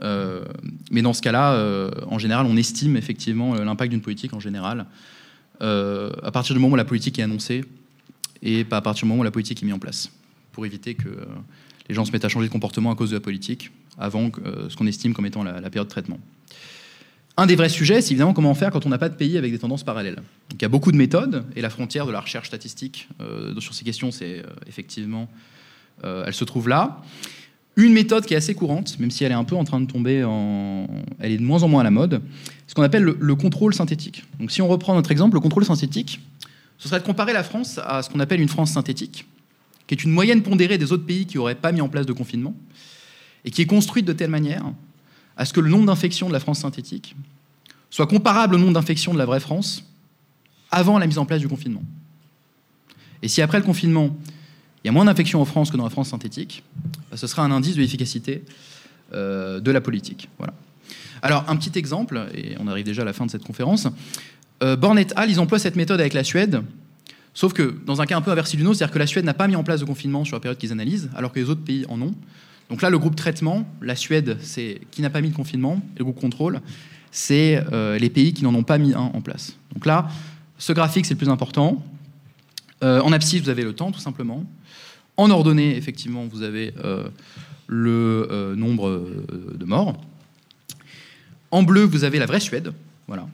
Euh, 0.00 0.44
mais 0.90 1.02
dans 1.02 1.14
ce 1.14 1.22
cas-là, 1.22 1.90
en 2.06 2.18
général, 2.18 2.46
on 2.46 2.56
estime 2.56 2.96
effectivement 2.96 3.54
l'impact 3.54 3.90
d'une 3.90 4.02
politique 4.02 4.34
en 4.34 4.40
général 4.40 4.86
à 5.60 6.30
partir 6.32 6.54
du 6.54 6.60
moment 6.60 6.74
où 6.74 6.76
la 6.76 6.84
politique 6.84 7.18
est 7.18 7.22
annoncée 7.22 7.64
et 8.42 8.64
pas 8.64 8.76
à 8.76 8.80
partir 8.80 9.04
du 9.04 9.08
moment 9.08 9.22
où 9.22 9.24
la 9.24 9.32
politique 9.32 9.60
est 9.60 9.66
mise 9.66 9.74
en 9.74 9.80
place, 9.80 10.12
pour 10.52 10.66
éviter 10.66 10.94
que 10.94 11.08
les 11.88 11.94
gens 11.96 12.04
se 12.04 12.12
mettent 12.12 12.24
à 12.24 12.28
changer 12.28 12.46
de 12.46 12.52
comportement 12.52 12.92
à 12.92 12.94
cause 12.94 13.10
de 13.10 13.16
la 13.16 13.20
politique 13.20 13.72
avant 13.98 14.30
ce 14.68 14.76
qu'on 14.76 14.86
estime 14.86 15.14
comme 15.14 15.26
étant 15.26 15.42
la 15.42 15.70
période 15.70 15.88
de 15.88 15.90
traitement. 15.90 16.20
Un 17.40 17.46
des 17.46 17.54
vrais 17.54 17.68
sujets, 17.68 18.00
c'est 18.00 18.10
évidemment 18.10 18.34
comment 18.34 18.52
faire 18.56 18.72
quand 18.72 18.84
on 18.84 18.88
n'a 18.88 18.98
pas 18.98 19.08
de 19.08 19.14
pays 19.14 19.38
avec 19.38 19.52
des 19.52 19.60
tendances 19.60 19.84
parallèles. 19.84 20.16
Donc, 20.16 20.54
il 20.54 20.62
y 20.62 20.64
a 20.64 20.68
beaucoup 20.68 20.90
de 20.90 20.96
méthodes, 20.96 21.44
et 21.54 21.60
la 21.60 21.70
frontière 21.70 22.04
de 22.04 22.10
la 22.10 22.18
recherche 22.18 22.48
statistique 22.48 23.08
euh, 23.20 23.54
sur 23.60 23.74
ces 23.74 23.84
questions, 23.84 24.10
c'est 24.10 24.40
euh, 24.40 24.42
effectivement, 24.66 25.28
euh, 26.02 26.24
elle 26.26 26.34
se 26.34 26.42
trouve 26.42 26.68
là. 26.68 27.00
Une 27.76 27.92
méthode 27.92 28.26
qui 28.26 28.34
est 28.34 28.36
assez 28.36 28.56
courante, 28.56 28.98
même 28.98 29.12
si 29.12 29.22
elle 29.22 29.30
est 29.30 29.36
un 29.36 29.44
peu 29.44 29.54
en 29.54 29.62
train 29.62 29.80
de 29.80 29.86
tomber 29.86 30.24
en, 30.24 30.88
elle 31.20 31.30
est 31.30 31.36
de 31.36 31.44
moins 31.44 31.62
en 31.62 31.68
moins 31.68 31.82
à 31.82 31.84
la 31.84 31.92
mode, 31.92 32.22
ce 32.66 32.74
qu'on 32.74 32.82
appelle 32.82 33.04
le, 33.04 33.34
contrôle 33.36 33.72
synthétique. 33.72 34.24
Donc, 34.40 34.50
si 34.50 34.60
on 34.60 34.66
reprend 34.66 34.96
notre 34.96 35.12
exemple, 35.12 35.36
le 35.36 35.40
contrôle 35.40 35.64
synthétique, 35.64 36.20
ce 36.76 36.88
serait 36.88 36.98
de 36.98 37.06
comparer 37.06 37.34
la 37.34 37.44
France 37.44 37.78
à 37.84 38.02
ce 38.02 38.10
qu'on 38.10 38.18
appelle 38.18 38.40
une 38.40 38.48
France 38.48 38.72
synthétique, 38.72 39.26
qui 39.86 39.94
est 39.94 40.02
une 40.02 40.10
moyenne 40.10 40.42
pondérée 40.42 40.76
des 40.76 40.90
autres 40.90 41.06
pays 41.06 41.24
qui 41.24 41.36
n'auraient 41.36 41.54
pas 41.54 41.70
mis 41.70 41.82
en 41.82 41.88
place 41.88 42.04
de 42.04 42.12
confinement, 42.12 42.56
et 43.44 43.52
qui 43.52 43.62
est 43.62 43.66
construite 43.66 44.06
de 44.06 44.12
telle 44.12 44.30
manière 44.30 44.64
à 45.38 45.44
ce 45.44 45.52
que 45.52 45.60
le 45.60 45.70
nombre 45.70 45.86
d'infections 45.86 46.28
de 46.28 46.32
la 46.32 46.40
France 46.40 46.58
synthétique 46.58 47.16
soit 47.90 48.06
comparable 48.06 48.56
au 48.56 48.58
nombre 48.58 48.74
d'infections 48.74 49.14
de 49.14 49.18
la 49.18 49.24
vraie 49.24 49.40
France 49.40 49.84
avant 50.70 50.98
la 50.98 51.06
mise 51.06 51.16
en 51.16 51.24
place 51.24 51.40
du 51.40 51.48
confinement. 51.48 51.82
Et 53.22 53.28
si 53.28 53.40
après 53.40 53.58
le 53.58 53.64
confinement, 53.64 54.14
il 54.84 54.88
y 54.88 54.90
a 54.90 54.92
moins 54.92 55.06
d'infections 55.06 55.40
en 55.40 55.44
France 55.44 55.70
que 55.70 55.76
dans 55.76 55.84
la 55.84 55.90
France 55.90 56.10
synthétique, 56.10 56.62
bah, 57.10 57.16
ce 57.16 57.26
sera 57.26 57.42
un 57.42 57.50
indice 57.50 57.76
de 57.76 57.80
l'efficacité 57.80 58.44
euh, 59.14 59.60
de 59.60 59.70
la 59.70 59.80
politique. 59.80 60.28
Voilà. 60.38 60.52
Alors, 61.22 61.44
un 61.48 61.56
petit 61.56 61.76
exemple, 61.78 62.28
et 62.34 62.56
on 62.60 62.68
arrive 62.68 62.84
déjà 62.84 63.02
à 63.02 63.04
la 63.04 63.12
fin 63.12 63.26
de 63.26 63.30
cette 63.30 63.42
conférence. 63.42 63.88
Euh, 64.62 64.76
Born 64.76 64.98
et 64.98 65.06
al., 65.16 65.30
ils 65.30 65.40
emploient 65.40 65.58
cette 65.58 65.76
méthode 65.76 66.00
avec 66.00 66.14
la 66.14 66.22
Suède, 66.22 66.62
sauf 67.32 67.52
que 67.52 67.76
dans 67.86 68.00
un 68.00 68.06
cas 68.06 68.16
un 68.16 68.20
peu 68.20 68.30
inversé 68.30 68.56
du 68.56 68.62
nôtre, 68.62 68.78
c'est-à-dire 68.78 68.94
que 68.94 68.98
la 68.98 69.06
Suède 69.06 69.24
n'a 69.24 69.34
pas 69.34 69.48
mis 69.48 69.56
en 69.56 69.64
place 69.64 69.80
de 69.80 69.84
confinement 69.84 70.24
sur 70.24 70.36
la 70.36 70.40
période 70.40 70.58
qu'ils 70.58 70.72
analysent, 70.72 71.10
alors 71.16 71.32
que 71.32 71.40
les 71.40 71.48
autres 71.48 71.62
pays 71.62 71.86
en 71.88 72.00
ont. 72.02 72.14
Donc 72.70 72.82
là, 72.82 72.90
le 72.90 72.98
groupe 72.98 73.16
traitement, 73.16 73.66
la 73.80 73.96
Suède, 73.96 74.36
c'est 74.40 74.80
qui 74.90 75.00
n'a 75.00 75.10
pas 75.10 75.20
mis 75.20 75.30
de 75.30 75.34
confinement, 75.34 75.80
et 75.96 76.00
le 76.00 76.04
groupe 76.04 76.20
contrôle, 76.20 76.60
c'est 77.10 77.62
euh, 77.72 77.98
les 77.98 78.10
pays 78.10 78.34
qui 78.34 78.44
n'en 78.44 78.54
ont 78.54 78.62
pas 78.62 78.78
mis 78.78 78.92
un 78.94 79.00
en 79.00 79.20
place. 79.20 79.56
Donc 79.72 79.86
là, 79.86 80.08
ce 80.58 80.72
graphique, 80.72 81.06
c'est 81.06 81.14
le 81.14 81.18
plus 81.18 81.30
important. 81.30 81.82
Euh, 82.84 83.00
en 83.00 83.12
abscisse, 83.12 83.42
vous 83.42 83.48
avez 83.48 83.64
le 83.64 83.72
temps, 83.72 83.90
tout 83.90 84.00
simplement. 84.00 84.44
En 85.16 85.30
ordonnée, 85.30 85.76
effectivement, 85.76 86.26
vous 86.26 86.42
avez 86.42 86.74
euh, 86.84 87.08
le 87.66 88.54
nombre 88.56 89.06
de 89.54 89.64
morts. 89.64 90.00
En 91.50 91.62
bleu, 91.62 91.82
vous 91.82 92.04
avez 92.04 92.18
la 92.18 92.26
vraie 92.26 92.40
Suède. 92.40 92.72
Voilà. 93.06 93.26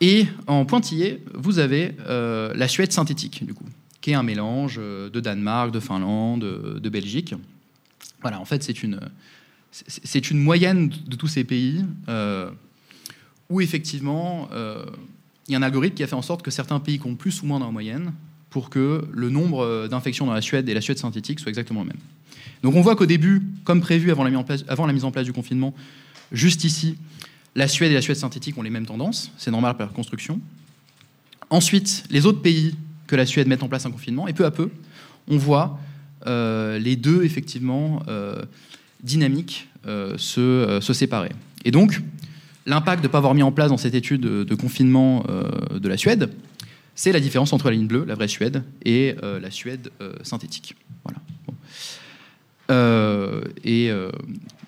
Et 0.00 0.26
en 0.46 0.64
pointillé, 0.66 1.24
vous 1.32 1.58
avez 1.58 1.96
la 2.06 2.68
Suède 2.68 2.92
synthétique, 2.92 3.44
du 3.44 3.54
coup, 3.54 3.64
qui 4.00 4.10
est 4.10 4.14
un 4.14 4.22
mélange 4.22 4.76
de 4.76 5.20
Danemark, 5.20 5.72
de 5.72 5.80
Finlande, 5.80 6.44
de 6.80 6.88
Belgique. 6.88 7.34
Voilà, 8.24 8.40
en 8.40 8.46
fait, 8.46 8.62
c'est 8.62 10.30
une, 10.30 10.38
moyenne 10.38 10.88
de 10.88 11.14
tous 11.14 11.26
ces 11.26 11.44
pays 11.44 11.84
euh, 12.08 12.50
où 13.50 13.60
effectivement 13.60 14.48
euh, 14.52 14.86
il 15.46 15.52
y 15.52 15.54
a 15.54 15.58
un 15.58 15.62
algorithme 15.62 15.94
qui 15.94 16.02
a 16.02 16.06
fait 16.06 16.14
en 16.14 16.22
sorte 16.22 16.40
que 16.40 16.50
certains 16.50 16.80
pays 16.80 16.98
comptent 16.98 17.18
plus 17.18 17.42
ou 17.42 17.46
moins 17.46 17.58
dans 17.58 17.66
la 17.66 17.70
moyenne 17.70 18.14
pour 18.48 18.70
que 18.70 19.06
le 19.12 19.28
nombre 19.28 19.88
d'infections 19.88 20.24
dans 20.24 20.32
la 20.32 20.40
Suède 20.40 20.66
et 20.70 20.72
la 20.72 20.80
Suède 20.80 20.96
synthétique 20.96 21.38
soit 21.38 21.50
exactement 21.50 21.82
le 21.82 21.88
même. 21.88 21.98
Donc 22.62 22.76
on 22.76 22.80
voit 22.80 22.96
qu'au 22.96 23.04
début, 23.04 23.42
comme 23.64 23.82
prévu 23.82 24.10
avant 24.10 24.24
la, 24.24 24.30
mise 24.30 25.04
en 25.04 25.10
place, 25.10 25.26
du 25.26 25.34
confinement, 25.34 25.74
juste 26.32 26.64
ici, 26.64 26.96
la 27.54 27.68
Suède 27.68 27.90
et 27.90 27.94
la 27.94 28.00
Suède 28.00 28.16
synthétique 28.16 28.56
ont 28.56 28.62
les 28.62 28.70
mêmes 28.70 28.86
tendances, 28.86 29.32
c'est 29.36 29.50
normal 29.50 29.76
par 29.76 29.92
construction. 29.92 30.40
Ensuite, 31.50 32.04
les 32.08 32.24
autres 32.24 32.40
pays 32.40 32.74
que 33.06 33.16
la 33.16 33.26
Suède 33.26 33.48
met 33.48 33.62
en 33.62 33.68
place 33.68 33.84
un 33.84 33.90
confinement, 33.90 34.28
et 34.28 34.32
peu 34.32 34.46
à 34.46 34.50
peu, 34.50 34.70
on 35.28 35.36
voit 35.36 35.78
euh, 35.78 35.92
les 36.26 36.96
deux, 36.96 37.24
effectivement, 37.24 38.02
euh, 38.08 38.42
dynamiques 39.02 39.68
euh, 39.86 40.16
se, 40.16 40.78
se, 40.80 40.92
séparer. 40.92 41.30
Et 41.64 41.70
donc, 41.70 42.00
l'impact 42.66 43.02
de 43.02 43.08
ne 43.08 43.12
pas 43.12 43.18
avoir 43.18 43.34
mis 43.34 43.42
en 43.42 43.52
place 43.52 43.68
dans 43.68 43.76
cette 43.76 43.94
étude 43.94 44.22
de, 44.22 44.54
confinement 44.54 45.24
de 45.70 45.88
la 45.88 45.96
Suède, 45.96 46.30
c'est 46.94 47.12
la 47.12 47.20
différence 47.20 47.52
entre 47.52 47.68
la 47.70 47.76
ligne 47.76 47.86
bleue, 47.86 48.04
la 48.06 48.14
vraie 48.14 48.28
Suède, 48.28 48.62
et 48.84 49.16
la 49.22 49.50
Suède 49.50 49.90
synthétique. 50.22 50.74
Voilà. 51.04 51.20
et 53.64 53.90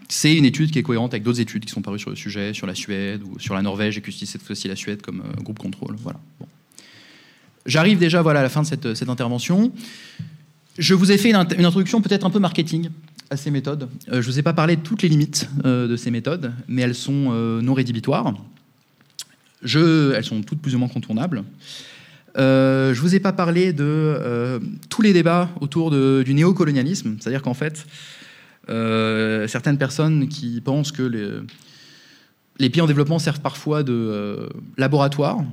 c'est 0.09 0.35
une 0.35 0.45
étude 0.45 0.71
qui 0.71 0.79
est 0.79 0.83
cohérente 0.83 1.15
avec 1.15 1.23
d'autres 1.23 1.41
études 1.41 1.65
qui 1.65 1.73
sont 1.73 1.83
parues 1.83 1.99
sur 1.99 2.11
le 2.11 2.17
sujet, 2.17 2.53
sur 2.53 2.67
la 2.67 2.75
Suède 2.75 3.23
ou 3.23 3.39
sur 3.39 3.55
la 3.55 3.63
Norvège, 3.63 3.97
et 3.97 4.01
que 4.03 4.11
j'utilise 4.11 4.31
cette 4.31 4.43
fois-ci 4.43 4.69
la 4.69 4.77
Suède 4.77 5.01
comme 5.01 5.23
groupe 5.43 5.59
contrôle. 5.59 5.97
Voilà. 6.03 6.21
J'arrive 7.65 7.99
déjà 7.99 8.21
voilà, 8.21 8.41
à 8.41 8.43
la 8.43 8.51
fin 8.51 8.63
de 8.63 8.95
cette 8.95 9.09
intervention. 9.09 9.73
Je 10.79 10.95
vous 10.95 11.13
ai 11.13 11.19
fait 11.19 11.31
une, 11.31 11.37
introduction 11.37 12.01
peut-être 12.03 12.27
un 12.27 12.31
peu 12.31 12.39
marketing 12.39 12.91
à 13.31 13.37
ces 13.37 13.51
méthodes. 13.51 13.89
je 14.09 14.17
ne 14.17 14.21
vous 14.21 14.39
ai 14.39 14.43
pas 14.43 14.53
parlé 14.53 14.77
de 14.77 14.83
toutes 14.83 15.03
les 15.03 15.09
limites 15.09 15.49
de 15.65 15.97
ces 15.97 16.11
méthodes, 16.11 16.53
mais 16.69 16.83
elles 16.83 16.95
sont 16.95 17.33
non 17.63 17.75
rédhibitoires. 17.75 18.35
Elles 19.63 20.25
sont 20.25 20.43
toutes 20.43 20.61
plus 20.61 20.75
ou 20.75 20.79
moins 20.79 20.89
contournables. 20.89 21.45
Euh, 22.37 22.93
je 22.93 23.01
ne 23.01 23.03
vous 23.03 23.15
ai 23.15 23.21
pas 23.21 23.33
parlé 23.33 23.73
de 23.73 23.85
euh, 23.85 24.59
tous 24.91 25.03
les 25.03 25.13
débats 25.13 25.51
autour 25.61 25.91
du 25.91 26.35
néocolonialisme, 26.35 27.17
c'est-à-dire 27.19 27.43
qu'en 27.43 27.55
fait, 27.55 27.87
euh, 28.69 29.49
certaines 29.49 29.79
personnes 29.79 30.29
qui 30.29 30.61
pensent 30.61 30.93
que 30.93 31.03
les, 31.03 31.29
les, 32.59 32.71
pays 32.71 32.83
en 32.83 32.87
développement 32.87 33.19
servent 33.19 33.41
parfois 33.41 33.83
de 33.83 34.49
laboratoire 34.77 35.45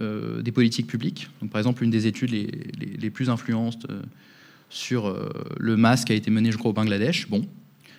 des 0.00 0.52
politiques 0.52 0.86
publiques. 0.86 1.28
Donc, 1.42 1.50
par 1.50 1.58
exemple, 1.58 1.84
une 1.84 1.90
des 1.90 2.06
études 2.06 2.30
les, 2.30 2.48
les, 2.98 3.10
plus 3.10 3.28
influentes 3.28 3.86
sur 4.70 5.14
le 5.58 5.76
masque 5.76 6.10
a 6.10 6.14
été 6.14 6.30
menée, 6.30 6.52
je 6.52 6.56
crois, 6.56 6.70
au 6.70 6.74
Bangladesh. 6.74 7.28
Bon, 7.28 7.44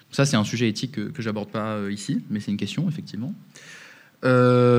ça, 0.10 0.26
c'est 0.26 0.38
un 0.38 0.44
sujet 0.44 0.68
éthique 0.68 0.94
que, 0.94 1.02
que 1.02 1.22
j'aborde 1.22 1.50
pas 1.50 1.78
ici, 1.92 2.22
mais 2.30 2.40
c'est 2.40 2.52
une 2.52 2.58
question, 2.58 2.88
effectivement. 2.90 3.34
je 4.24 4.28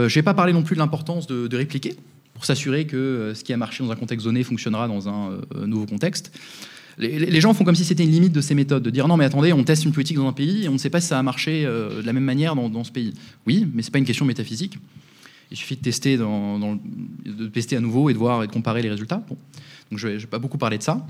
ne 0.05 0.09
vais 0.09 0.23
pas 0.23 0.35
parler 0.35 0.53
non 0.53 0.63
plus 0.63 0.75
de 0.75 0.81
l'importance 0.81 1.27
de, 1.27 1.57
répliquer 1.57 1.97
pour 2.43 2.45
s'assurer 2.45 2.87
que 2.87 2.97
euh, 2.97 3.35
ce 3.35 3.45
qui 3.45 3.53
a 3.53 3.57
marché 3.57 3.85
dans 3.85 3.91
un 3.93 3.97
contexte 3.97 4.27
donné 4.27 4.43
fonctionnera 4.43 4.89
dans 4.89 5.09
un 5.09 5.31
euh, 5.31 5.67
nouveau 5.67 5.87
contexte. 5.87 6.37
Les, 6.99 7.41
gens 7.41 7.55
font 7.55 7.65
comme 7.65 7.75
si 7.75 7.85
c'était 7.85 8.03
une 8.03 8.11
limite 8.11 8.33
de 8.33 8.41
ces 8.43 8.55
méthodes, 8.55 8.83
de 8.83 8.91
dire 8.91 9.09
non 9.09 9.17
mais 9.17 9.25
attendez, 9.25 9.53
on 9.53 9.65
teste 9.65 9.85
une 9.85 9.93
politique 9.93 10.17
dans 10.17 10.29
un 10.29 10.33
pays 10.33 10.65
et 10.65 10.69
on 10.69 10.73
ne 10.73 10.79
sait 10.79 10.91
pas 10.91 11.01
si 11.01 11.07
ça 11.07 11.19
a 11.19 11.23
marché 11.23 11.65
euh, 11.65 12.03
de 12.03 12.07
la 12.07 12.13
même 12.13 12.25
manière 12.25 12.55
dans, 12.55 12.85
ce 12.85 12.93
pays. 12.93 13.15
Oui, 13.47 13.67
mais 13.73 13.83
ce 13.83 13.89
n'est 13.89 13.93
pas 13.93 13.99
une 13.99 14.05
question 14.05 14.27
métaphysique. 14.27 14.77
Il 15.51 15.57
suffit 15.57 15.77
de 15.77 15.83
tester, 15.83 16.17
de 16.17 17.47
tester 17.47 17.77
à 17.77 17.81
nouveau 17.81 18.11
et 18.11 18.13
de 18.13 18.19
voir 18.19 18.43
et 18.43 18.47
de 18.47 18.53
comparer 18.53 18.83
les 18.83 18.91
résultats. 18.91 19.23
Bon. 19.29 19.37
Donc 19.93 19.99
je 19.99 20.09
ne 20.09 20.17
vais, 20.17 20.27
pas 20.27 20.39
beaucoup 20.39 20.57
parler 20.57 20.79
de 20.79 20.83
ça. 20.83 21.07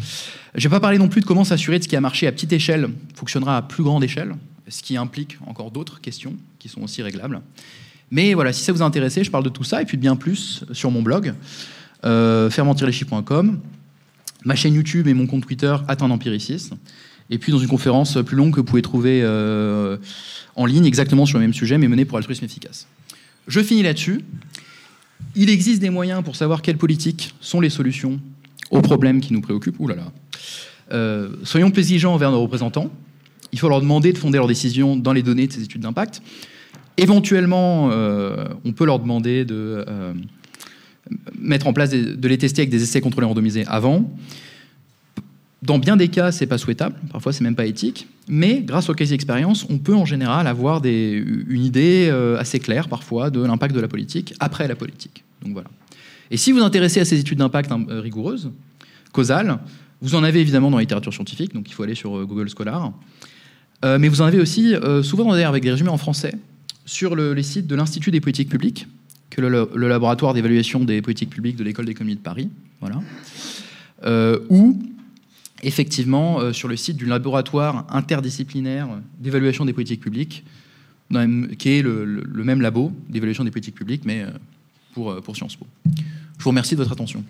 Je 0.57 0.69
vais 0.69 0.73
pas 0.73 0.81
parler 0.81 0.99
non 0.99 1.07
plus 1.07 1.21
de 1.21 1.27
comment 1.27 1.45
s'assurer 1.45 1.79
de 1.79 1.85
ce 1.85 1.89
qui 1.89 1.95
a 1.95 2.01
marché 2.01 2.27
à 2.27 2.33
petite 2.33 2.53
échelle 2.53 2.91
fonctionnera 3.15 3.59
à 3.59 3.63
plus 3.63 3.85
grande 3.85 4.03
échelle, 4.03 4.35
ce 4.67 4.83
qui 4.83 4.97
implique 4.97 5.39
encore 5.47 5.71
d'autres 5.71 6.01
questions 6.01 6.35
qui 6.59 6.69
sont 6.69 6.83
aussi 6.83 7.01
réglables. 7.01 7.41
Mais 8.11 8.35
voilà, 8.35 8.53
si 8.53 8.65
ça 8.65 8.73
vous 8.73 8.83
a 8.83 8.85
intéressé, 8.85 9.23
je 9.23 9.31
parle 9.31 9.45
de 9.45 9.51
tout 9.51 9.63
ça 9.63 9.81
et 9.81 9.85
puis 9.85 9.97
de 9.97 10.03
bien 10.03 10.17
plus 10.17 10.65
sur 10.73 10.91
mon 10.91 11.01
blog, 11.01 11.33
euh, 12.05 12.51
ma 14.45 14.57
chaîne 14.57 14.75
YouTube 14.75 15.07
et 15.07 15.15
mon 15.15 15.29
compte 15.29 15.47
Twitter, 15.47 15.77
Atteint 15.87 16.11
empiriciste. 16.11 16.73
Et 17.31 17.39
puis 17.39 17.53
dans 17.53 17.59
une 17.59 17.69
conférence 17.69 18.19
plus 18.27 18.37
longue 18.37 18.51
que 18.51 18.57
vous 18.57 18.65
pouvez 18.65 18.83
trouver 18.83 19.21
euh, 19.23 19.97
en 20.57 20.67
ligne 20.67 20.87
exactement 20.87 21.25
sur 21.25 21.39
le 21.39 21.45
même 21.45 21.55
sujet, 21.55 21.79
mais 21.79 21.87
menée 21.87 22.05
pour 22.05 22.19
altruisme 22.19 22.45
efficace. 22.45 22.89
Je 23.47 23.61
finis 23.61 23.85
là-dessus. 23.85 24.23
Il 25.37 25.51
existe 25.51 25.81
des 25.81 25.91
moyens 25.91 26.25
pour 26.25 26.35
savoir 26.35 26.63
quelles 26.63 26.79
politiques 26.79 27.33
sont 27.41 27.61
les 27.61 27.71
solutions 27.71 28.21
aux 28.73 28.81
problèmes 28.81 29.21
qui 29.21 29.33
nous 29.33 29.41
préoccupent. 29.41 29.79
Ouh 29.79 29.87
là. 29.87 29.97
Euh, 30.93 31.29
soyons 31.45 31.71
exigeants 31.71 32.15
envers 32.15 32.33
nos 32.33 32.43
représentants. 32.43 32.91
Il 33.53 33.59
faut 33.59 33.69
leur 33.69 33.81
demander 33.81 34.13
de 34.13 34.19
fonder 34.19 34.39
leurs 34.39 34.49
décisions 34.49 34.97
dans 34.97 35.13
les 35.13 35.23
données 35.23 35.47
de 35.47 35.53
ces 35.53 35.63
études 35.63 35.83
d'impact. 35.83 36.23
Éventuellement, 36.97 37.91
euh, 37.93 38.49
on 38.65 38.73
peut 38.73 38.87
leur 38.87 38.99
demander 38.99 39.45
de 39.45 39.85
euh, 39.87 40.15
mettre 41.39 41.67
en 41.67 41.73
place, 41.73 41.91
de 41.91 42.29
les 42.29 42.39
tester 42.39 42.63
avec 42.63 42.71
des 42.71 42.83
essais 42.83 43.01
contrôlés 43.01 43.27
randomisés 43.27 43.65
avant. 43.67 44.11
Dans 45.63 45.79
bien 45.79 45.97
des 45.97 46.09
cas, 46.09 46.33
c'est 46.33 46.47
pas 46.47 46.59
souhaitable, 46.59 46.97
parfois 47.13 47.33
c'est 47.33 47.45
même 47.45 47.55
pas 47.55 47.67
éthique, 47.67 48.09
mais 48.27 48.63
grâce 48.63 48.89
aux 48.89 48.95
case 48.95 49.13
expérience, 49.13 49.65
on 49.71 49.79
peut 49.79 49.95
en 49.95 50.05
général 50.05 50.49
avoir 50.49 50.81
des, 50.81 51.23
une 51.49 51.65
idée 51.65 52.11
assez 52.37 52.59
claire 52.59 52.89
parfois 52.89 53.31
de 53.31 53.41
l'impact 53.41 53.73
de 53.73 53.81
la 53.81 53.87
politique 53.87 54.35
après 54.41 54.67
la 54.67 54.75
politique. 54.75 55.23
Donc 55.41 55.53
voilà. 55.53 55.71
Et 56.33 56.37
si 56.37 56.51
vous 56.51 56.59
vous 56.59 56.65
intéressez 56.65 56.99
à 56.99 57.05
ces 57.05 57.21
études 57.21 57.39
d'impact 57.39 57.71
hein, 57.71 57.85
rigoureuses, 57.89 58.51
causales, 59.13 59.61
vous 60.01 60.17
en 60.17 60.25
avez 60.25 60.41
évidemment 60.41 60.71
dans 60.71 60.79
la 60.79 60.83
littérature 60.83 61.15
scientifique, 61.15 61.55
donc 61.55 61.69
il 61.69 61.73
faut 61.73 61.85
aller 61.85 61.95
sur 61.95 62.27
Google 62.27 62.49
Scholar. 62.49 62.93
mais 63.85 64.09
vous 64.09 64.21
en 64.21 64.25
avez 64.25 64.41
aussi 64.41 64.75
souvent 65.05 65.31
avec 65.31 65.63
des 65.63 65.71
résumés 65.71 65.91
en 65.91 65.99
français, 65.99 66.35
sur 66.87 67.15
les 67.15 67.43
sites 67.45 67.69
de 67.69 67.77
l'Institut 67.77 68.11
des 68.11 68.21
politiques 68.21 68.49
publiques, 68.49 68.89
que 69.31 69.41
le, 69.41 69.71
le 69.75 69.89
laboratoire 69.89 70.35
d'évaluation 70.35 70.81
des 70.81 71.01
politiques 71.03 71.31
publiques 71.31 71.57
de 71.57 71.63
l'École 71.63 71.85
d'économie 71.85 72.17
de 72.17 72.21
Paris, 72.21 72.49
voilà, 72.81 73.01
euh, 74.05 74.41
ou 74.49 74.83
effectivement 75.63 76.41
euh, 76.41 76.53
sur 76.53 76.67
le 76.67 76.77
site 76.77 76.97
du 76.97 77.07
laboratoire 77.07 77.87
interdisciplinaire 77.91 78.89
d'évaluation 79.21 79.65
des 79.65 79.73
politiques 79.73 80.01
publiques, 80.01 80.45
qui 81.59 81.69
est 81.69 81.83
le, 81.83 82.25
même 82.43 82.61
labo 82.61 82.91
d'évaluation 83.09 83.45
des 83.45 83.51
politiques 83.51 83.75
publiques, 83.75 84.03
mais 84.05 84.23
euh, 84.97 85.21
pour 85.21 85.37
Sciences 85.37 85.57
Po. 85.57 85.67
Je 86.43 86.45
vous 86.45 86.51
remercie 86.51 86.75
de 86.75 86.81
votre 86.81 86.91
attention. 86.91 87.23